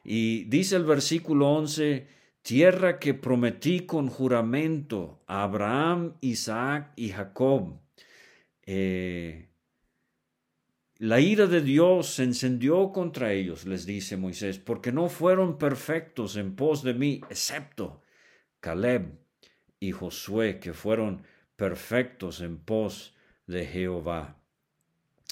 Y 0.02 0.44
dice 0.44 0.76
el 0.76 0.84
versículo 0.84 1.50
11, 1.50 2.06
tierra 2.42 2.98
que 2.98 3.12
prometí 3.12 3.80
con 3.80 4.08
juramento 4.08 5.22
a 5.26 5.42
Abraham, 5.42 6.14
Isaac 6.20 6.92
y 6.96 7.10
Jacob. 7.10 7.80
Eh, 8.66 9.48
la 10.98 11.20
ira 11.20 11.46
de 11.46 11.60
Dios 11.60 12.08
se 12.08 12.24
encendió 12.24 12.90
contra 12.90 13.32
ellos, 13.32 13.66
les 13.66 13.86
dice 13.86 14.16
Moisés, 14.16 14.58
porque 14.58 14.92
no 14.92 15.08
fueron 15.08 15.58
perfectos 15.58 16.36
en 16.36 16.56
pos 16.56 16.82
de 16.82 16.94
mí, 16.94 17.20
excepto 17.30 18.02
Caleb 18.60 19.18
y 19.78 19.92
Josué, 19.92 20.58
que 20.58 20.72
fueron 20.72 21.22
perfectos 21.54 22.40
en 22.40 22.58
pos 22.58 23.14
de 23.46 23.66
Jehová. 23.66 24.40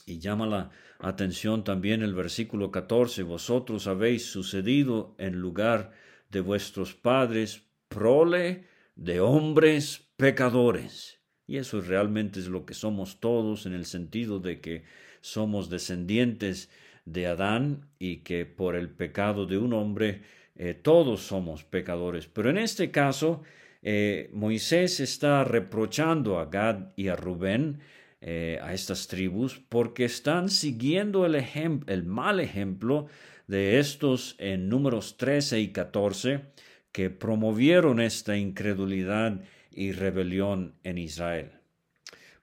Y 0.07 0.19
llama 0.19 0.47
la 0.47 0.71
atención 0.99 1.65
también 1.65 2.03
el 2.03 2.15
versículo 2.15 2.71
14, 2.71 3.23
vosotros 3.23 3.87
habéis 3.87 4.27
sucedido 4.27 5.15
en 5.19 5.41
lugar 5.41 5.93
de 6.31 6.41
vuestros 6.41 6.95
padres, 6.95 7.63
prole 7.89 8.67
de 8.97 9.21
hombres 9.21 10.11
pecadores. 10.17 11.24
Y 11.47 11.59
eso 11.59 11.81
realmente 11.81 12.41
es 12.41 12.49
lo 12.49 12.65
que 12.65 12.75
somos 12.75 13.21
todos 13.21 13.67
en 13.67 13.75
el 13.75 13.85
sentido 13.85 14.39
de 14.41 14.61
que 14.61 14.85
somos 15.21 15.69
descendientes 15.69 16.71
de 17.05 17.27
Adán 17.27 17.87
y 17.99 18.19
que 18.19 18.47
por 18.47 18.77
el 18.77 18.89
pecado 18.89 19.47
de 19.47 19.59
un 19.59 19.73
hombre 19.73 20.23
eh, 20.57 20.75
todos 20.75 21.21
somos 21.21 21.65
pecadores. 21.65 22.27
Pero 22.27 22.51
en 22.51 22.59
este 22.59 22.91
caso, 22.91 23.43
eh, 23.83 24.31
Moisés 24.33 25.01
está 25.01 25.45
reprochando 25.45 26.39
a 26.39 26.47
Gad 26.47 26.93
y 26.97 27.09
a 27.09 27.17
Rubén 27.17 27.81
eh, 28.21 28.59
a 28.63 28.73
estas 28.73 29.07
tribus 29.09 29.61
porque 29.69 30.07
están 30.07 30.49
siguiendo 30.49 31.27
el, 31.27 31.35
el 31.35 32.05
mal 32.05 32.41
ejemplo 32.41 33.07
de 33.47 33.79
estos 33.79 34.37
en 34.39 34.71
números 34.71 35.19
13 35.19 35.61
y 35.61 35.73
14 35.73 36.41
que 36.93 37.11
promovieron 37.11 38.01
esta 38.01 38.37
incredulidad 38.39 39.43
y 39.75 39.93
rebelión 39.93 40.75
en 40.83 40.99
Israel. 40.99 41.53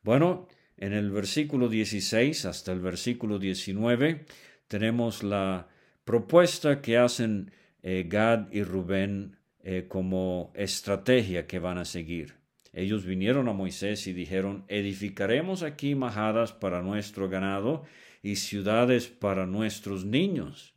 Bueno, 0.03 0.47
en 0.77 0.93
el 0.93 1.11
versículo 1.11 1.69
16 1.69 2.45
hasta 2.45 2.71
el 2.71 2.79
versículo 2.79 3.39
19 3.39 4.25
tenemos 4.67 5.23
la 5.23 5.67
propuesta 6.03 6.81
que 6.81 6.97
hacen 6.97 7.51
eh, 7.83 8.05
Gad 8.07 8.51
y 8.51 8.63
Rubén 8.63 9.37
eh, 9.63 9.85
como 9.87 10.51
estrategia 10.55 11.45
que 11.45 11.59
van 11.59 11.77
a 11.77 11.85
seguir. 11.85 12.35
Ellos 12.73 13.05
vinieron 13.05 13.49
a 13.49 13.53
Moisés 13.53 14.07
y 14.07 14.13
dijeron, 14.13 14.63
edificaremos 14.69 15.61
aquí 15.61 15.93
majadas 15.93 16.53
para 16.53 16.81
nuestro 16.81 17.29
ganado 17.29 17.83
y 18.23 18.37
ciudades 18.37 19.07
para 19.07 19.45
nuestros 19.45 20.05
niños. 20.05 20.73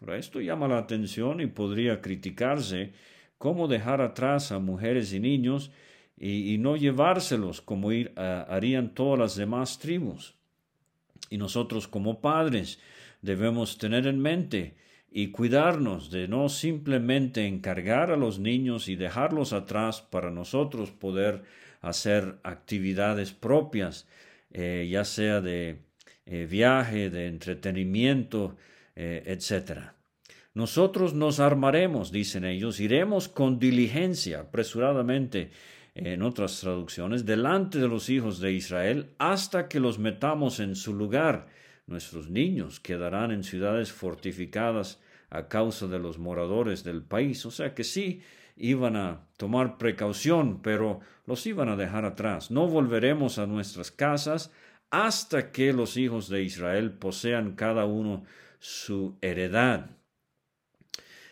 Ahora, 0.00 0.16
esto 0.16 0.40
llama 0.40 0.68
la 0.68 0.78
atención 0.78 1.40
y 1.40 1.46
podría 1.46 2.00
criticarse 2.00 2.92
cómo 3.36 3.68
dejar 3.68 4.00
atrás 4.00 4.52
a 4.52 4.58
mujeres 4.58 5.12
y 5.12 5.20
niños 5.20 5.70
y, 6.20 6.58
no 6.58 6.76
llevárselos 6.76 7.60
como 7.60 7.90
harían 8.16 8.94
todas 8.94 9.18
las 9.18 9.36
demás 9.36 9.78
tribus. 9.78 10.34
Y 11.30 11.38
nosotros 11.38 11.86
como 11.86 12.20
padres 12.20 12.80
debemos 13.22 13.78
tener 13.78 14.06
en 14.06 14.20
mente 14.20 14.74
y 15.10 15.28
cuidarnos 15.28 16.10
de 16.10 16.28
no 16.28 16.48
simplemente 16.48 17.46
encargar 17.46 18.10
a 18.10 18.16
los 18.16 18.38
niños 18.38 18.88
y 18.88 18.96
dejarlos 18.96 19.52
atrás 19.52 20.02
para 20.02 20.30
nosotros 20.30 20.90
poder 20.90 21.42
hacer 21.80 22.38
actividades 22.42 23.32
propias, 23.32 24.06
eh, 24.52 24.88
ya 24.90 25.04
sea 25.04 25.40
de 25.40 25.78
eh, 26.26 26.46
viaje, 26.48 27.10
de 27.10 27.26
entretenimiento, 27.26 28.56
eh, 28.96 29.22
etc. 29.26 29.92
Nosotros 30.54 31.14
nos 31.14 31.40
armaremos, 31.40 32.10
dicen 32.10 32.44
ellos, 32.44 32.80
iremos 32.80 33.28
con 33.28 33.58
diligencia, 33.58 34.40
apresuradamente, 34.40 35.50
en 35.98 36.22
otras 36.22 36.60
traducciones, 36.60 37.26
delante 37.26 37.78
de 37.78 37.88
los 37.88 38.08
hijos 38.08 38.40
de 38.40 38.52
Israel, 38.52 39.10
hasta 39.18 39.68
que 39.68 39.80
los 39.80 39.98
metamos 39.98 40.60
en 40.60 40.74
su 40.74 40.94
lugar 40.94 41.48
Nuestros 41.88 42.28
niños 42.28 42.80
quedarán 42.80 43.30
en 43.30 43.42
ciudades 43.42 43.92
fortificadas 43.92 45.00
a 45.30 45.48
causa 45.48 45.86
de 45.86 45.98
los 45.98 46.18
moradores 46.18 46.84
del 46.84 47.02
país. 47.02 47.46
O 47.46 47.50
sea 47.50 47.74
que 47.74 47.82
sí, 47.82 48.20
iban 48.56 48.94
a 48.94 49.26
tomar 49.38 49.78
precaución, 49.78 50.60
pero 50.60 51.00
los 51.24 51.46
iban 51.46 51.70
a 51.70 51.76
dejar 51.76 52.04
atrás. 52.04 52.50
No 52.50 52.68
volveremos 52.68 53.38
a 53.38 53.46
nuestras 53.46 53.90
casas 53.90 54.52
hasta 54.90 55.50
que 55.50 55.72
los 55.72 55.96
hijos 55.96 56.28
de 56.28 56.42
Israel 56.42 56.92
posean 56.92 57.52
cada 57.52 57.86
uno 57.86 58.24
su 58.58 59.16
heredad. 59.22 59.88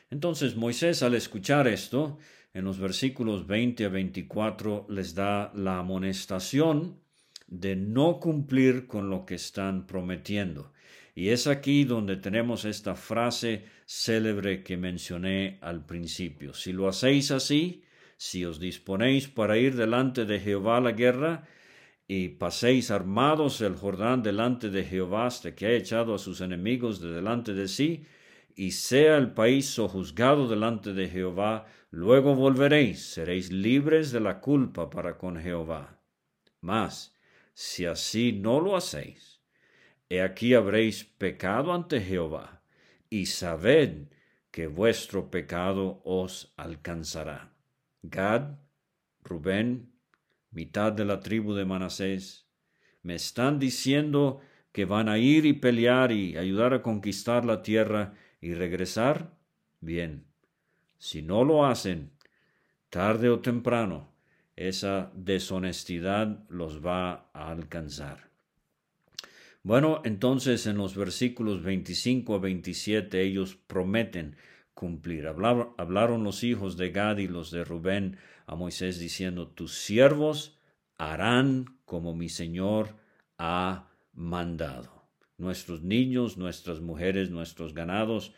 Entonces 0.09 0.57
Moisés 0.57 1.03
al 1.03 1.15
escuchar 1.15 1.69
esto, 1.69 2.19
en 2.57 2.65
los 2.65 2.79
versículos 2.79 3.47
20 3.47 3.85
a 3.85 3.89
24 3.91 4.87
les 4.89 5.15
da 5.15 5.53
la 5.55 5.79
amonestación 5.79 6.99
de 7.47 7.77
no 7.77 8.19
cumplir 8.19 8.87
con 8.87 9.11
lo 9.11 9.27
que 9.27 9.35
están 9.35 9.87
prometiendo. 9.87 10.73
Y 11.15 11.29
es 11.29 11.49
aquí 11.49 11.85
donde 11.85 12.17
tenemos 12.17 12.65
esta 12.65 12.95
frase 12.95 13.67
célebre 13.85 14.63
que 14.63 14.79
mencioné 14.79 15.59
al 15.61 15.85
principio. 15.85 16.55
Si 16.55 16.73
lo 16.73 16.89
hacéis 16.89 17.31
así, 17.31 17.85
si 18.17 18.47
os 18.47 18.59
disponéis 18.59 19.29
para 19.29 19.59
ir 19.59 19.77
delante 19.77 20.25
de 20.25 20.41
Jehová 20.41 20.79
a 20.79 20.81
la 20.81 20.93
guerra, 20.93 21.45
y 22.09 22.29
paséis 22.29 22.91
armados 22.91 23.61
el 23.61 23.75
Jordán 23.75 24.23
delante 24.23 24.71
de 24.71 24.83
Jehová 24.83 25.27
hasta 25.27 25.55
que 25.55 25.67
haya 25.67 25.77
echado 25.77 26.15
a 26.15 26.19
sus 26.19 26.41
enemigos 26.41 27.03
de 27.03 27.13
delante 27.13 27.53
de 27.53 27.69
sí, 27.69 28.07
y 28.57 28.71
sea 28.71 29.19
el 29.19 29.33
país 29.33 29.67
sojuzgado 29.67 30.49
delante 30.49 30.95
de 30.95 31.09
Jehová, 31.11 31.67
luego 31.91 32.35
volveréis, 32.35 33.05
seréis 33.05 33.53
libres 33.53 34.11
de 34.11 34.21
la 34.21 34.41
culpa 34.41 34.89
para 34.89 35.19
con 35.19 35.39
Jehová. 35.39 36.01
Mas, 36.63 37.15
si 37.53 37.85
así 37.85 38.33
no 38.33 38.61
lo 38.61 38.75
hacéis, 38.75 39.43
he 40.09 40.23
aquí 40.23 40.55
habréis 40.55 41.05
pecado 41.05 41.75
ante 41.75 42.01
Jehová, 42.01 42.63
y 43.11 43.27
sabed 43.27 44.09
que 44.51 44.67
vuestro 44.69 45.31
pecado 45.31 46.01
os 46.05 46.55
alcanzará. 46.57 47.53
Gad, 48.03 48.57
Rubén, 49.23 49.93
mitad 50.51 50.93
de 50.93 51.05
la 51.05 51.21
tribu 51.21 51.53
de 51.53 51.67
Manasés, 51.67 52.47
me 53.03 53.17
están 53.17 53.59
diciendo 53.59 54.41
que 54.73 54.87
van 54.87 55.11
a 55.11 55.19
ir 55.19 55.45
y 55.45 55.53
pelear 55.53 56.11
y 56.11 56.39
ayudar 56.39 56.73
a 56.73 56.83
conquistar 56.83 57.45
la 57.45 57.63
tierra 57.63 58.15
y 58.47 58.55
regresar. 58.55 59.33
Bien, 59.81 60.25
si 60.99 61.21
no 61.21 61.45
lo 61.45 61.67
hacen, 61.67 62.13
tarde 62.91 63.29
o 63.29 63.41
temprano, 63.41 64.13
esa 64.55 65.11
deshonestidad 65.15 66.49
los 66.49 66.85
va 66.85 67.29
a 67.35 67.51
alcanzar. 67.51 68.31
Bueno, 69.65 70.01
entonces 70.05 70.67
en 70.67 70.79
los 70.79 70.95
versículos 70.95 71.65
25 71.65 72.37
a 72.37 72.39
27 72.39 73.21
ellos 73.21 73.57
prometen 73.57 74.37
cumplir. 74.75 75.27
Hablaron, 75.27 76.23
los 76.23 76.45
hijos 76.45 76.77
de 76.77 76.91
Gad 76.91 77.19
y 77.19 77.27
los 77.27 77.51
de 77.51 77.65
Rubén 77.65 78.17
a 78.47 78.55
Moisés 78.55 79.01
diciendo, 79.01 79.49
tus 79.49 79.75
siervos 79.75 80.61
harán 80.99 81.81
como 81.85 82.15
mi 82.15 82.29
Señor 82.29 82.95
ha 83.39 83.89
mandado. 84.13 84.96
Nuestros 85.39 85.83
niños, 85.83 86.39
nuestras 86.39 86.81
mujeres, 86.81 87.31
nuestros 87.31 87.75
ganados, 87.75 88.33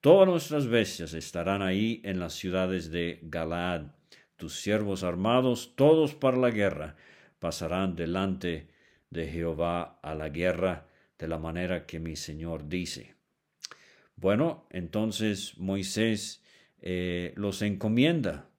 todas 0.00 0.28
nuestras 0.28 0.66
bestias 0.66 1.14
estarán 1.14 1.62
ahí 1.62 2.00
en 2.04 2.20
las 2.20 2.34
ciudades 2.34 2.90
de 2.90 3.18
Galaad. 3.22 3.92
Tus 4.36 4.60
siervos 4.60 5.02
armados, 5.02 5.74
todos 5.76 6.14
para 6.14 6.36
la 6.36 6.50
guerra, 6.50 6.96
pasarán 7.38 7.96
delante 7.96 8.68
de 9.10 9.26
Jehová 9.28 9.98
a 10.02 10.14
la 10.14 10.28
guerra 10.28 10.86
de 11.18 11.28
la 11.28 11.38
manera 11.38 11.86
que 11.86 12.00
mi 12.00 12.16
Señor 12.16 12.68
dice. 12.68 13.14
Bueno, 14.16 14.66
entonces 14.70 15.58
Moisés 15.58 16.42
eh, 16.80 17.32
los 17.36 17.62
encomienda 17.62 18.50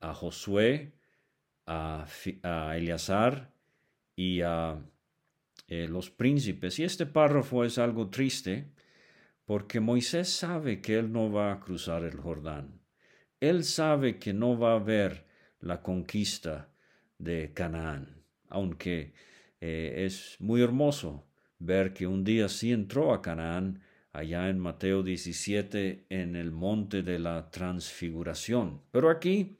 a 0.00 0.14
Josué, 0.14 0.92
a, 1.66 2.06
a 2.42 2.76
Eleazar 2.76 3.52
y 4.16 4.42
a 4.42 4.80
eh, 5.74 5.88
los 5.88 6.10
príncipes. 6.10 6.78
Y 6.78 6.84
este 6.84 7.06
párrafo 7.06 7.64
es 7.64 7.78
algo 7.78 8.10
triste 8.10 8.66
porque 9.46 9.80
Moisés 9.80 10.28
sabe 10.28 10.82
que 10.82 10.98
él 10.98 11.10
no 11.10 11.32
va 11.32 11.50
a 11.50 11.60
cruzar 11.60 12.04
el 12.04 12.18
Jordán. 12.18 12.82
Él 13.40 13.64
sabe 13.64 14.18
que 14.18 14.34
no 14.34 14.58
va 14.58 14.72
a 14.72 14.80
haber 14.80 15.24
la 15.60 15.80
conquista 15.80 16.68
de 17.16 17.54
Canaán, 17.54 18.22
aunque 18.50 19.14
eh, 19.62 20.04
es 20.04 20.36
muy 20.40 20.60
hermoso 20.60 21.26
ver 21.58 21.94
que 21.94 22.06
un 22.06 22.22
día 22.22 22.50
sí 22.50 22.70
entró 22.70 23.14
a 23.14 23.22
Canaán, 23.22 23.80
allá 24.12 24.50
en 24.50 24.58
Mateo 24.58 25.02
17, 25.02 26.04
en 26.10 26.36
el 26.36 26.50
monte 26.50 27.02
de 27.02 27.18
la 27.18 27.50
transfiguración. 27.50 28.82
Pero 28.90 29.08
aquí 29.08 29.56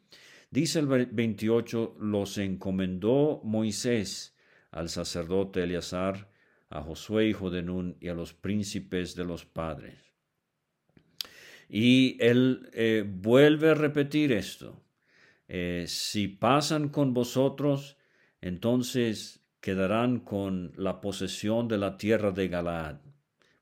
dice 0.51 0.81
el 0.81 0.89
28, 0.89 1.97
los 2.01 2.37
encomendó 2.37 3.41
Moisés 3.45 4.32
al 4.73 4.89
sacerdote 4.89 5.63
Eleazar, 5.63 6.29
a 6.71 6.83
Josué 6.83 7.29
hijo 7.29 7.51
de 7.51 7.63
Nun 7.63 7.97
y 8.01 8.09
a 8.09 8.15
los 8.15 8.33
príncipes 8.33 9.15
de 9.15 9.25
los 9.25 9.45
padres. 9.45 10.13
Y 11.69 12.17
él 12.21 12.69
eh, 12.73 13.05
vuelve 13.07 13.71
a 13.71 13.75
repetir 13.75 14.33
esto. 14.33 14.83
Eh, 15.49 15.85
si 15.87 16.29
pasan 16.29 16.89
con 16.89 17.13
vosotros, 17.13 17.99
entonces 18.41 19.45
quedarán 19.61 20.21
con 20.21 20.73
la 20.77 21.01
posesión 21.01 21.69
de 21.69 21.79
la 21.79 21.97
tierra 21.97 22.31
de 22.31 22.49
Galaad. 22.49 22.97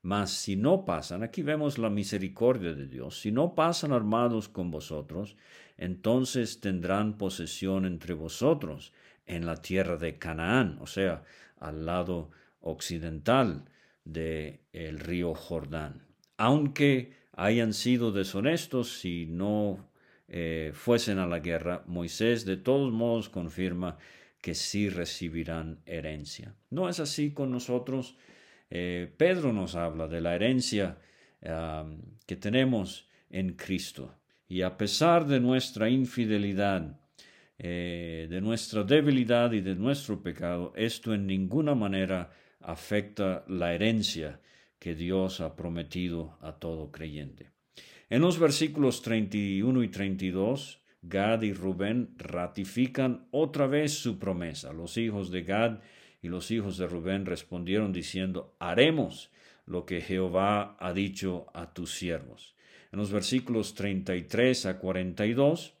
Mas 0.01 0.31
si 0.31 0.55
no 0.55 0.85
pasan, 0.85 1.21
aquí 1.21 1.43
vemos 1.43 1.77
la 1.77 1.89
misericordia 1.89 2.73
de 2.73 2.87
Dios, 2.87 3.19
si 3.19 3.31
no 3.31 3.53
pasan 3.53 3.91
armados 3.91 4.49
con 4.49 4.71
vosotros, 4.71 5.35
entonces 5.77 6.59
tendrán 6.59 7.17
posesión 7.17 7.85
entre 7.85 8.13
vosotros 8.13 8.93
en 9.31 9.45
la 9.45 9.61
tierra 9.61 9.95
de 9.97 10.17
Canaán, 10.17 10.77
o 10.81 10.87
sea, 10.87 11.23
al 11.57 11.85
lado 11.85 12.31
occidental 12.59 13.65
del 14.03 14.59
el 14.73 14.99
río 14.99 15.33
Jordán. 15.33 16.05
Aunque 16.37 17.13
hayan 17.31 17.73
sido 17.73 18.11
deshonestos 18.11 18.99
si 18.99 19.25
no 19.25 19.89
eh, 20.27 20.71
fuesen 20.73 21.17
a 21.17 21.27
la 21.27 21.39
guerra, 21.39 21.83
Moisés 21.87 22.45
de 22.45 22.57
todos 22.57 22.91
modos 22.91 23.29
confirma 23.29 23.97
que 24.41 24.53
sí 24.53 24.89
recibirán 24.89 25.79
herencia. 25.85 26.55
No 26.69 26.89
es 26.89 26.99
así 26.99 27.31
con 27.31 27.51
nosotros. 27.51 28.17
Eh, 28.69 29.13
Pedro 29.17 29.53
nos 29.53 29.75
habla 29.75 30.07
de 30.07 30.21
la 30.21 30.35
herencia 30.35 30.97
que 32.27 32.35
tenemos 32.35 33.09
en 33.31 33.53
Cristo. 33.53 34.13
Y 34.47 34.61
a 34.61 34.77
pesar 34.77 35.25
de 35.25 35.39
nuestra 35.39 35.89
infidelidad, 35.89 37.00
eh, 37.63 38.25
de 38.27 38.41
nuestra 38.41 38.83
debilidad 38.83 39.51
y 39.51 39.61
de 39.61 39.75
nuestro 39.75 40.23
pecado, 40.23 40.73
esto 40.75 41.13
en 41.13 41.27
ninguna 41.27 41.75
manera 41.75 42.31
afecta 42.59 43.45
la 43.47 43.75
herencia 43.75 44.39
que 44.79 44.95
Dios 44.95 45.41
ha 45.41 45.55
prometido 45.55 46.39
a 46.41 46.53
todo 46.53 46.91
creyente. 46.91 47.51
En 48.09 48.21
los 48.21 48.39
versículos 48.39 49.03
31 49.03 49.83
y 49.83 49.89
32, 49.89 50.81
Gad 51.03 51.43
y 51.43 51.53
Rubén 51.53 52.15
ratifican 52.17 53.27
otra 53.29 53.67
vez 53.67 53.93
su 53.93 54.17
promesa. 54.17 54.73
Los 54.73 54.97
hijos 54.97 55.29
de 55.29 55.43
Gad 55.43 55.81
y 56.19 56.29
los 56.29 56.49
hijos 56.49 56.79
de 56.79 56.87
Rubén 56.87 57.27
respondieron 57.27 57.93
diciendo, 57.93 58.55
haremos 58.57 59.29
lo 59.67 59.85
que 59.85 60.01
Jehová 60.01 60.77
ha 60.79 60.93
dicho 60.93 61.45
a 61.53 61.75
tus 61.75 61.93
siervos. 61.93 62.55
En 62.91 62.97
los 62.97 63.11
versículos 63.11 63.75
33 63.75 64.65
a 64.65 64.79
42, 64.79 65.75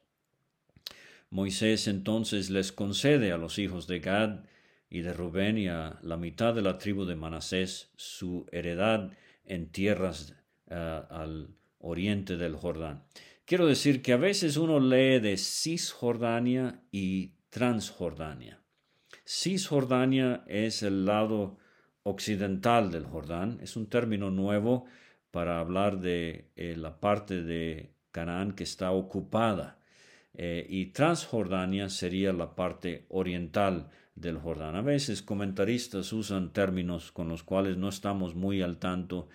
Moisés 1.31 1.87
entonces 1.87 2.49
les 2.49 2.73
concede 2.73 3.31
a 3.31 3.37
los 3.37 3.57
hijos 3.57 3.87
de 3.87 3.99
Gad 3.99 4.43
y 4.89 4.99
de 4.99 5.13
Rubén 5.13 5.57
y 5.57 5.69
a 5.69 5.97
la 6.03 6.17
mitad 6.17 6.53
de 6.53 6.61
la 6.61 6.77
tribu 6.77 7.05
de 7.05 7.15
Manasés 7.15 7.89
su 7.95 8.45
heredad 8.51 9.11
en 9.45 9.71
tierras 9.71 10.35
eh, 10.69 11.01
al 11.09 11.55
oriente 11.79 12.35
del 12.35 12.57
Jordán. 12.57 13.05
Quiero 13.45 13.65
decir 13.65 14.01
que 14.01 14.11
a 14.11 14.17
veces 14.17 14.57
uno 14.57 14.81
lee 14.81 15.19
de 15.19 15.37
Cisjordania 15.37 16.83
y 16.91 17.35
Transjordania. 17.49 18.59
Cisjordania 19.25 20.43
es 20.47 20.83
el 20.83 21.05
lado 21.05 21.57
occidental 22.03 22.91
del 22.91 23.05
Jordán, 23.05 23.57
es 23.61 23.77
un 23.77 23.87
término 23.87 24.31
nuevo 24.31 24.83
para 25.31 25.61
hablar 25.61 26.01
de 26.01 26.51
eh, 26.57 26.75
la 26.75 26.99
parte 26.99 27.41
de 27.41 27.93
Canaán 28.11 28.51
que 28.51 28.65
está 28.65 28.91
ocupada 28.91 29.80
eh, 30.33 30.65
y 30.69 30.87
Transjordania 30.87 31.89
sería 31.89 32.33
la 32.33 32.55
parte 32.55 33.05
oriental 33.09 33.89
del 34.15 34.37
Jordán. 34.37 34.75
A 34.75 34.81
veces 34.81 35.21
comentaristas 35.21 36.13
usan 36.13 36.53
términos 36.53 37.11
con 37.11 37.27
los 37.27 37.43
cuales 37.43 37.77
no 37.77 37.89
estamos 37.89 38.35
muy 38.35 38.61
al 38.61 38.77
tanto, 38.77 39.29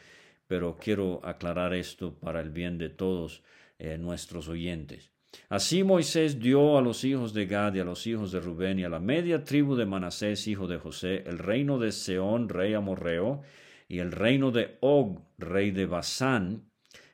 pero 0.47 0.77
quiero 0.77 1.21
aclarar 1.25 1.75
esto 1.75 2.15
para 2.15 2.41
el 2.41 2.51
bien 2.51 2.79
de 2.79 2.89
todos 2.89 3.43
eh, 3.79 3.99
nuestros 3.99 4.49
oyentes. 4.49 5.11
Así 5.49 5.85
Moisés 5.85 6.41
dio 6.41 6.79
a 6.79 6.83
los 6.83 7.05
hijos 7.05 7.35
de 7.35 7.47
Gad 7.47 7.75
y 7.75 7.81
a 7.81 7.85
los 7.85 8.07
hijos 8.07 8.33
de 8.33 8.41
Rubén 8.41 8.79
y 8.79 8.85
a 8.85 8.89
la 8.89 9.01
media 9.01 9.45
tribu 9.45 9.77
de 9.77 9.85
Manasés, 9.85 10.47
hijo 10.47 10.67
de 10.67 10.79
José, 10.79 11.25
el 11.27 11.39
reino 11.39 11.79
de 11.79 11.93
Seón, 11.93 12.49
rey 12.49 12.75
amorreo, 12.75 13.43
y 13.89 13.99
el 13.99 14.13
reino 14.13 14.51
de 14.51 14.79
Og, 14.81 15.21
rey 15.39 15.71
de 15.71 15.87
Basán. 15.87 16.71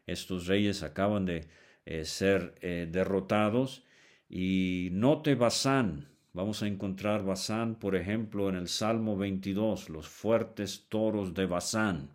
Estos 0.06 0.46
reyes 0.46 0.82
acaban 0.82 1.26
de 1.26 1.48
eh, 1.84 2.04
ser 2.04 2.54
eh, 2.60 2.88
derrotados. 2.90 3.84
Y 4.28 4.88
note 4.92 5.34
Basán, 5.34 6.08
vamos 6.32 6.62
a 6.62 6.66
encontrar 6.66 7.24
Basán, 7.24 7.74
por 7.74 7.96
ejemplo, 7.96 8.48
en 8.48 8.56
el 8.56 8.68
Salmo 8.68 9.16
22, 9.16 9.88
los 9.90 10.08
fuertes 10.08 10.86
toros 10.88 11.34
de 11.34 11.46
Basán. 11.46 12.10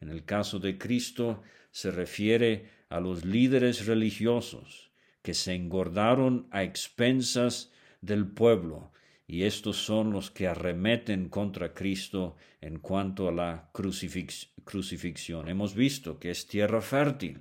En 0.00 0.10
el 0.10 0.24
caso 0.24 0.58
de 0.58 0.78
Cristo 0.78 1.42
se 1.70 1.90
refiere 1.90 2.68
a 2.88 3.00
los 3.00 3.24
líderes 3.24 3.86
religiosos 3.86 4.90
que 5.22 5.34
se 5.34 5.54
engordaron 5.54 6.46
a 6.50 6.62
expensas 6.62 7.72
del 8.02 8.26
pueblo, 8.26 8.92
y 9.26 9.44
estos 9.44 9.78
son 9.78 10.12
los 10.12 10.30
que 10.30 10.46
arremeten 10.46 11.30
contra 11.30 11.72
Cristo 11.72 12.36
en 12.60 12.78
cuanto 12.78 13.28
a 13.28 13.32
la 13.32 13.70
crucifixión. 13.72 15.48
Hemos 15.48 15.74
visto 15.74 16.18
que 16.18 16.30
es 16.30 16.46
tierra 16.46 16.82
fértil, 16.82 17.40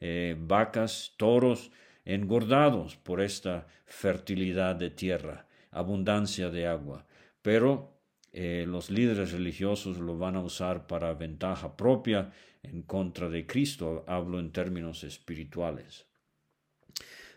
eh, 0.00 0.36
vacas, 0.38 1.14
toros 1.16 1.70
engordados 2.04 2.96
por 2.96 3.20
esta 3.20 3.66
fertilidad 3.86 4.76
de 4.76 4.90
tierra, 4.90 5.46
abundancia 5.70 6.50
de 6.50 6.66
agua. 6.66 7.06
Pero 7.40 7.98
eh, 8.32 8.64
los 8.68 8.90
líderes 8.90 9.32
religiosos 9.32 9.98
lo 9.98 10.18
van 10.18 10.36
a 10.36 10.42
usar 10.42 10.86
para 10.86 11.14
ventaja 11.14 11.76
propia 11.76 12.32
en 12.62 12.82
contra 12.82 13.28
de 13.28 13.46
Cristo. 13.46 14.04
Hablo 14.06 14.38
en 14.38 14.52
términos 14.52 15.02
espirituales. 15.02 16.06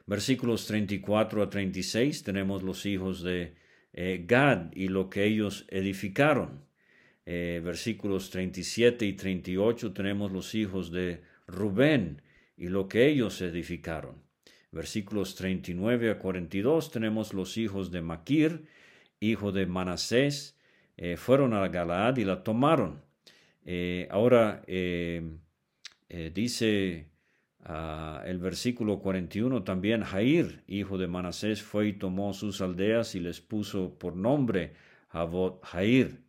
Versículos 0.05 0.65
34 0.65 1.43
a 1.43 1.49
36 1.49 2.23
tenemos 2.23 2.63
los 2.63 2.85
hijos 2.85 3.23
de 3.23 3.55
eh, 3.93 4.25
Gad 4.27 4.73
y 4.73 4.87
lo 4.89 5.09
que 5.09 5.23
ellos 5.23 5.65
edificaron. 5.69 6.67
versículos 7.25 8.31
37 8.31 9.05
y 9.05 9.13
38 9.13 9.93
tenemos 9.93 10.31
los 10.31 10.55
hijos 10.55 10.91
de 10.91 11.21
Rubén 11.45 12.23
y 12.59 12.67
lo 12.67 12.89
que 12.89 13.07
ellos 13.07 13.41
edificaron. 13.41 14.21
Versículos 14.71 15.33
39 15.35 16.11
a 16.11 16.19
42 16.19 16.91
tenemos 16.91 17.33
los 17.33 17.57
hijos 17.57 17.89
de 17.89 18.01
Maquir, 18.01 18.65
hijo 19.21 19.51
de 19.51 19.65
Manasés, 19.65 20.57
eh, 20.97 21.15
fueron 21.15 21.53
a 21.53 21.67
Galaad 21.69 22.17
y 22.17 22.25
la 22.25 22.43
tomaron. 22.43 23.01
Eh, 23.63 24.07
ahora 24.11 24.61
eh, 24.67 25.23
dice 26.33 27.07
ah, 27.63 28.21
el 28.25 28.39
versículo 28.39 28.99
41 28.99 29.63
también 29.63 30.03
Jair, 30.03 30.63
hijo 30.67 30.97
de 30.97 31.07
Manasés, 31.07 31.63
fue 31.63 31.87
y 31.87 31.93
tomó 31.93 32.33
sus 32.33 32.59
aldeas 32.59 33.15
y 33.15 33.21
les 33.21 33.39
puso 33.39 33.97
por 33.97 34.17
nombre 34.17 34.73
Javot 35.07 35.63
Jair. 35.63 36.19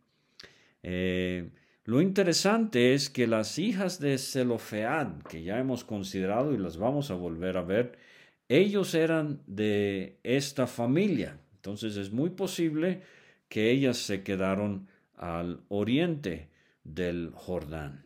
Lo 1.83 1.99
interesante 1.99 2.93
es 2.93 3.09
que 3.09 3.25
las 3.25 3.57
hijas 3.57 3.99
de 3.99 4.19
Zelofead, 4.19 5.23
que 5.23 5.41
ya 5.41 5.57
hemos 5.57 5.83
considerado 5.83 6.53
y 6.53 6.57
las 6.57 6.77
vamos 6.77 7.09
a 7.09 7.15
volver 7.15 7.57
a 7.57 7.63
ver, 7.63 7.97
ellos 8.49 8.93
eran 8.93 9.41
de 9.47 10.19
esta 10.23 10.67
familia, 10.67 11.39
Entonces 11.55 11.95
es 11.95 12.11
muy 12.11 12.31
posible 12.31 13.01
que 13.47 13.71
ellas 13.71 13.97
se 13.97 14.23
quedaron 14.23 14.87
al 15.15 15.61
oriente 15.69 16.49
del 16.83 17.31
Jordán. 17.33 18.03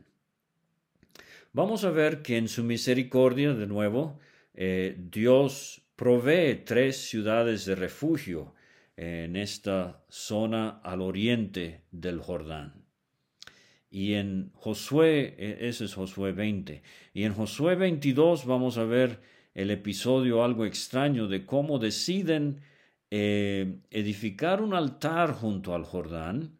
Vamos 1.51 1.83
a 1.83 1.89
ver 1.89 2.21
que 2.21 2.37
en 2.37 2.47
su 2.47 2.63
misericordia, 2.63 3.53
de 3.53 3.65
nuevo, 3.65 4.19
eh, 4.53 4.97
Dios 5.09 5.81
provee 5.95 6.63
tres 6.65 6.97
ciudades 6.97 7.65
de 7.65 7.75
refugio 7.75 8.53
en 8.97 9.35
esta 9.35 10.03
zona 10.09 10.81
al 10.83 11.01
oriente 11.01 11.81
del 11.91 12.19
Jordán. 12.19 12.84
Y 13.95 14.15
en 14.15 14.51
Josué, 14.55 15.35
e, 15.37 15.69
ese 15.69 15.85
es 15.85 15.93
Josué 15.93 16.33
20, 16.33 16.81
y 17.13 17.23
en 17.23 17.33
Josué 17.33 17.75
22 17.75 18.45
vamos 18.45 18.77
a 18.77 18.83
ver 18.83 19.21
el 19.53 19.71
episodio 19.71 20.43
algo 20.43 20.65
extraño 20.65 21.29
de 21.29 21.45
cómo 21.45 21.79
deciden 21.79 22.59
eh, 23.09 23.77
edificar 23.91 24.61
un 24.61 24.73
altar 24.73 25.31
junto 25.31 25.73
al 25.73 25.85
Jordán 25.85 26.57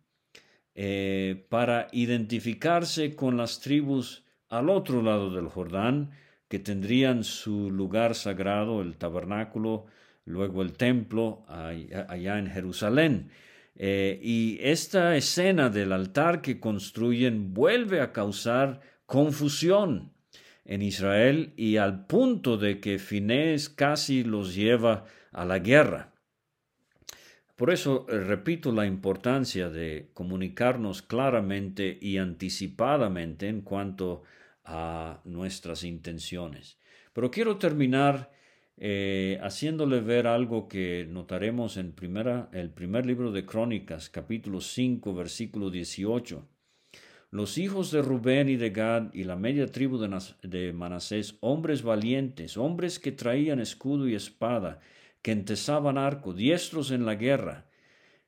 eh, 0.76 1.46
para 1.50 1.90
identificarse 1.92 3.18
con 3.18 3.36
las 3.36 3.60
tribus 3.60 4.24
al 4.48 4.70
otro 4.70 5.02
lado 5.02 5.30
del 5.30 5.50
Jordán, 5.50 6.12
que 6.48 6.60
tendrían 6.60 7.26
su 7.26 7.70
lugar 7.70 8.16
sagrado, 8.16 8.82
el 8.82 8.96
tabernáculo, 8.96 9.88
luego 10.24 10.62
el 10.62 10.72
templo 10.72 11.44
allá 11.50 12.40
en 12.40 12.48
Jerusalén. 12.48 13.30
Eh, 13.78 14.20
y 14.22 14.58
esta 14.62 15.18
escena 15.18 15.70
del 15.70 15.92
altar 15.92 16.42
que 16.42 16.60
construyen 16.60 17.54
vuelve 17.54 18.00
a 18.00 18.14
causar 18.14 18.80
confusión 19.06 20.14
en 20.64 20.82
Israel 20.82 21.54
y 21.58 21.78
al 21.78 22.06
punto 22.08 22.58
de 22.58 22.80
que 22.80 23.00
Finés 23.00 23.70
casi 23.70 24.24
los 24.24 24.56
lleva 24.56 25.06
a 25.32 25.46
la 25.46 25.60
guerra. 25.60 26.14
Por 27.56 27.72
eso 27.72 28.06
eh, 28.10 28.20
repito 28.20 28.72
la 28.72 28.86
importancia 28.86 29.70
de 29.70 30.10
comunicarnos 30.14 31.02
claramente 31.02 31.98
y 32.02 32.18
anticipadamente 32.18 33.48
en 33.48 33.62
cuanto 33.62 34.24
a 34.64 35.22
nuestras 35.26 35.84
intenciones. 35.84 36.78
Pero 37.14 37.32
quiero 37.32 37.58
terminar 37.58 38.32
eh, 38.78 39.40
haciéndole 39.42 40.02
ver 40.02 40.28
algo 40.28 40.68
que 40.68 41.08
notaremos 41.10 41.78
en 41.78 41.94
primera, 41.94 42.50
el 42.52 42.72
primer 42.72 43.06
libro 43.06 43.32
de 43.32 43.46
Crónicas, 43.46 44.10
capítulo 44.10 44.60
5, 44.60 45.14
versículo 45.14 45.70
18. 45.70 46.46
Los 47.32 47.58
hijos 47.58 47.92
de 47.92 48.02
Rubén 48.02 48.50
y 48.50 48.58
de 48.58 48.72
Gad 48.72 49.14
y 49.14 49.24
la 49.24 49.36
media 49.36 49.68
tribu 49.68 49.98
de, 49.98 50.74
Manasés, 50.74 51.38
hombres 51.40 51.84
valientes, 51.84 52.58
hombres 52.58 53.00
que 53.00 53.12
traían 53.12 53.60
escudo 53.60 54.08
y 54.10 54.16
espada, 54.16 54.80
que 55.22 55.32
entesaban 55.32 55.98
arco, 55.98 56.34
diestros 56.34 56.92
en 56.92 57.06
la 57.06 57.16
guerra, 57.16 57.68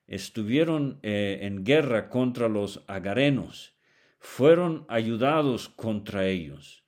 estuvieron 0.07 0.99
eh, 1.03 1.39
en 1.41 1.63
guerra 1.63 2.09
contra 2.09 2.47
los 2.47 2.83
agarenos, 2.87 3.75
fueron 4.19 4.85
ayudados 4.87 5.69
contra 5.69 6.27
ellos. 6.27 6.85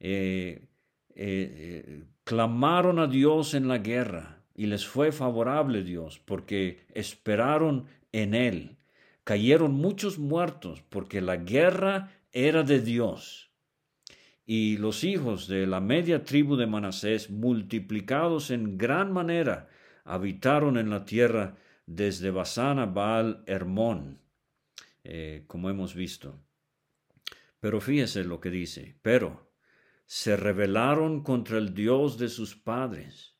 Eh, 0.00 0.66
clamaron 2.28 2.98
a 2.98 3.06
Dios 3.06 3.54
en 3.54 3.68
la 3.68 3.78
guerra 3.78 4.44
y 4.54 4.66
les 4.66 4.86
fue 4.86 5.12
favorable 5.12 5.82
Dios 5.82 6.18
porque 6.18 6.84
esperaron 6.92 7.86
en 8.12 8.34
Él. 8.34 8.76
Cayeron 9.24 9.72
muchos 9.72 10.18
muertos 10.18 10.84
porque 10.90 11.22
la 11.22 11.38
guerra 11.38 12.12
era 12.30 12.64
de 12.64 12.82
Dios. 12.82 13.50
Y 14.44 14.76
los 14.76 15.04
hijos 15.04 15.48
de 15.48 15.66
la 15.66 15.80
media 15.80 16.22
tribu 16.22 16.56
de 16.56 16.66
Manasés, 16.66 17.30
multiplicados 17.30 18.50
en 18.50 18.76
gran 18.76 19.10
manera, 19.10 19.70
habitaron 20.04 20.76
en 20.76 20.90
la 20.90 21.06
tierra 21.06 21.56
desde 21.86 22.30
Basán 22.30 22.78
a 22.78 22.84
Baal 22.84 23.42
Hermón, 23.46 24.20
eh, 25.02 25.44
como 25.46 25.70
hemos 25.70 25.94
visto. 25.94 26.38
Pero 27.58 27.80
fíjese 27.80 28.22
lo 28.24 28.38
que 28.38 28.50
dice, 28.50 28.98
pero 29.00 29.47
se 30.10 30.38
rebelaron 30.38 31.22
contra 31.22 31.58
el 31.58 31.74
Dios 31.74 32.16
de 32.16 32.30
sus 32.30 32.56
padres, 32.56 33.34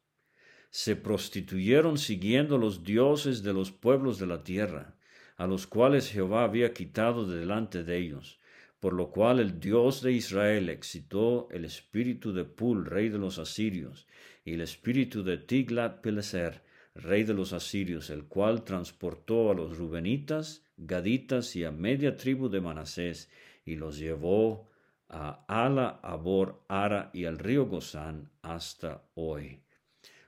se 0.69 0.97
prostituyeron 0.97 1.97
siguiendo 1.97 2.59
los 2.59 2.85
dioses 2.85 3.43
de 3.43 3.55
los 3.55 3.73
pueblos 3.73 4.19
de 4.19 4.27
la 4.27 4.45
tierra, 4.45 4.95
a 5.39 5.47
los 5.47 5.67
cuales 5.67 6.11
Jehová 6.11 6.45
había 6.45 6.75
quitado 6.75 7.27
de 7.27 7.39
delante 7.39 7.85
de 7.85 7.97
ellos, 7.97 8.39
por 8.81 8.93
lo 8.93 9.09
cual 9.09 9.41
el 9.41 9.59
Dios 9.61 10.03
de 10.03 10.13
Israel 10.13 10.69
excitó 10.69 11.49
el 11.53 11.65
espíritu 11.65 12.35
de 12.35 12.45
Pul, 12.45 12.85
rey 12.85 13.09
de 13.09 13.19
los 13.19 13.39
asirios, 13.39 14.07
y 14.45 14.53
el 14.53 14.61
espíritu 14.61 15.23
de 15.25 15.39
Tiglat-Pileser, 15.39 16.61
rey 16.95 17.25
de 17.25 17.33
los 17.33 17.55
asirios, 17.55 18.11
el 18.11 18.25
cual 18.25 18.65
transportó 18.65 19.51
a 19.51 19.55
los 19.55 19.79
rubenitas, 19.79 20.67
gaditas 20.77 21.57
y 21.57 21.65
a 21.65 21.71
media 21.71 22.15
tribu 22.19 22.51
de 22.51 22.61
Manasés, 22.61 23.31
y 23.65 23.77
los 23.77 23.97
llevó 23.97 24.68
a 25.09 25.45
Ala, 25.49 26.01
Abor, 26.03 26.65
Ara 26.69 27.11
y 27.13 27.25
al 27.25 27.39
río 27.39 27.67
Gozán 27.67 28.31
hasta 28.43 29.05
hoy. 29.15 29.63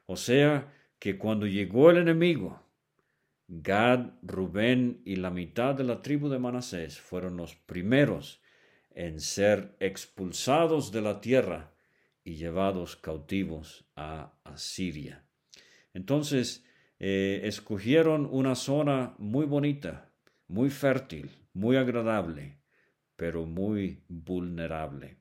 O 0.07 0.17
sea 0.17 0.73
que 0.99 1.19
cuando 1.19 1.47
llegó 1.47 1.91
el 1.91 1.99
enemigo, 1.99 2.63
Gad, 3.49 4.13
Rubén 4.23 5.03
y 5.05 5.17
la 5.17 5.31
mitad 5.31 5.75
de 5.75 5.85
la 5.85 6.03
tribu 6.03 6.29
de 6.29 6.39
Manasés 6.39 7.01
fueron 7.01 7.37
los 7.37 7.57
primeros 7.57 8.41
en 8.91 9.21
ser 9.21 9.77
expulsados 9.81 10.93
de 10.93 11.01
la 11.03 11.21
tierra 11.21 11.73
y 12.23 12.37
llevados 12.37 12.97
cautivos 12.97 13.85
a 13.97 14.35
Asiria. 14.45 15.25
Entonces, 15.95 16.65
eh, 17.01 17.41
escogieron 17.45 18.29
una 18.31 18.55
zona 18.55 19.15
muy 19.19 19.47
bonita, 19.47 20.13
muy 20.47 20.71
fértil, 20.71 21.31
muy 21.53 21.77
agradable, 21.77 22.60
pero 23.21 23.45
muy 23.45 24.03
vulnerable. 24.09 25.19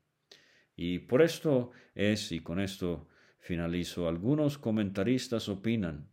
Y 0.78 1.00
por 1.00 1.22
esto 1.22 1.72
es, 1.94 2.32
y 2.32 2.40
con 2.40 2.62
esto 2.62 3.10
finalizo, 3.40 4.08
algunos 4.08 4.58
comentaristas 4.58 5.50
opinan 5.50 6.08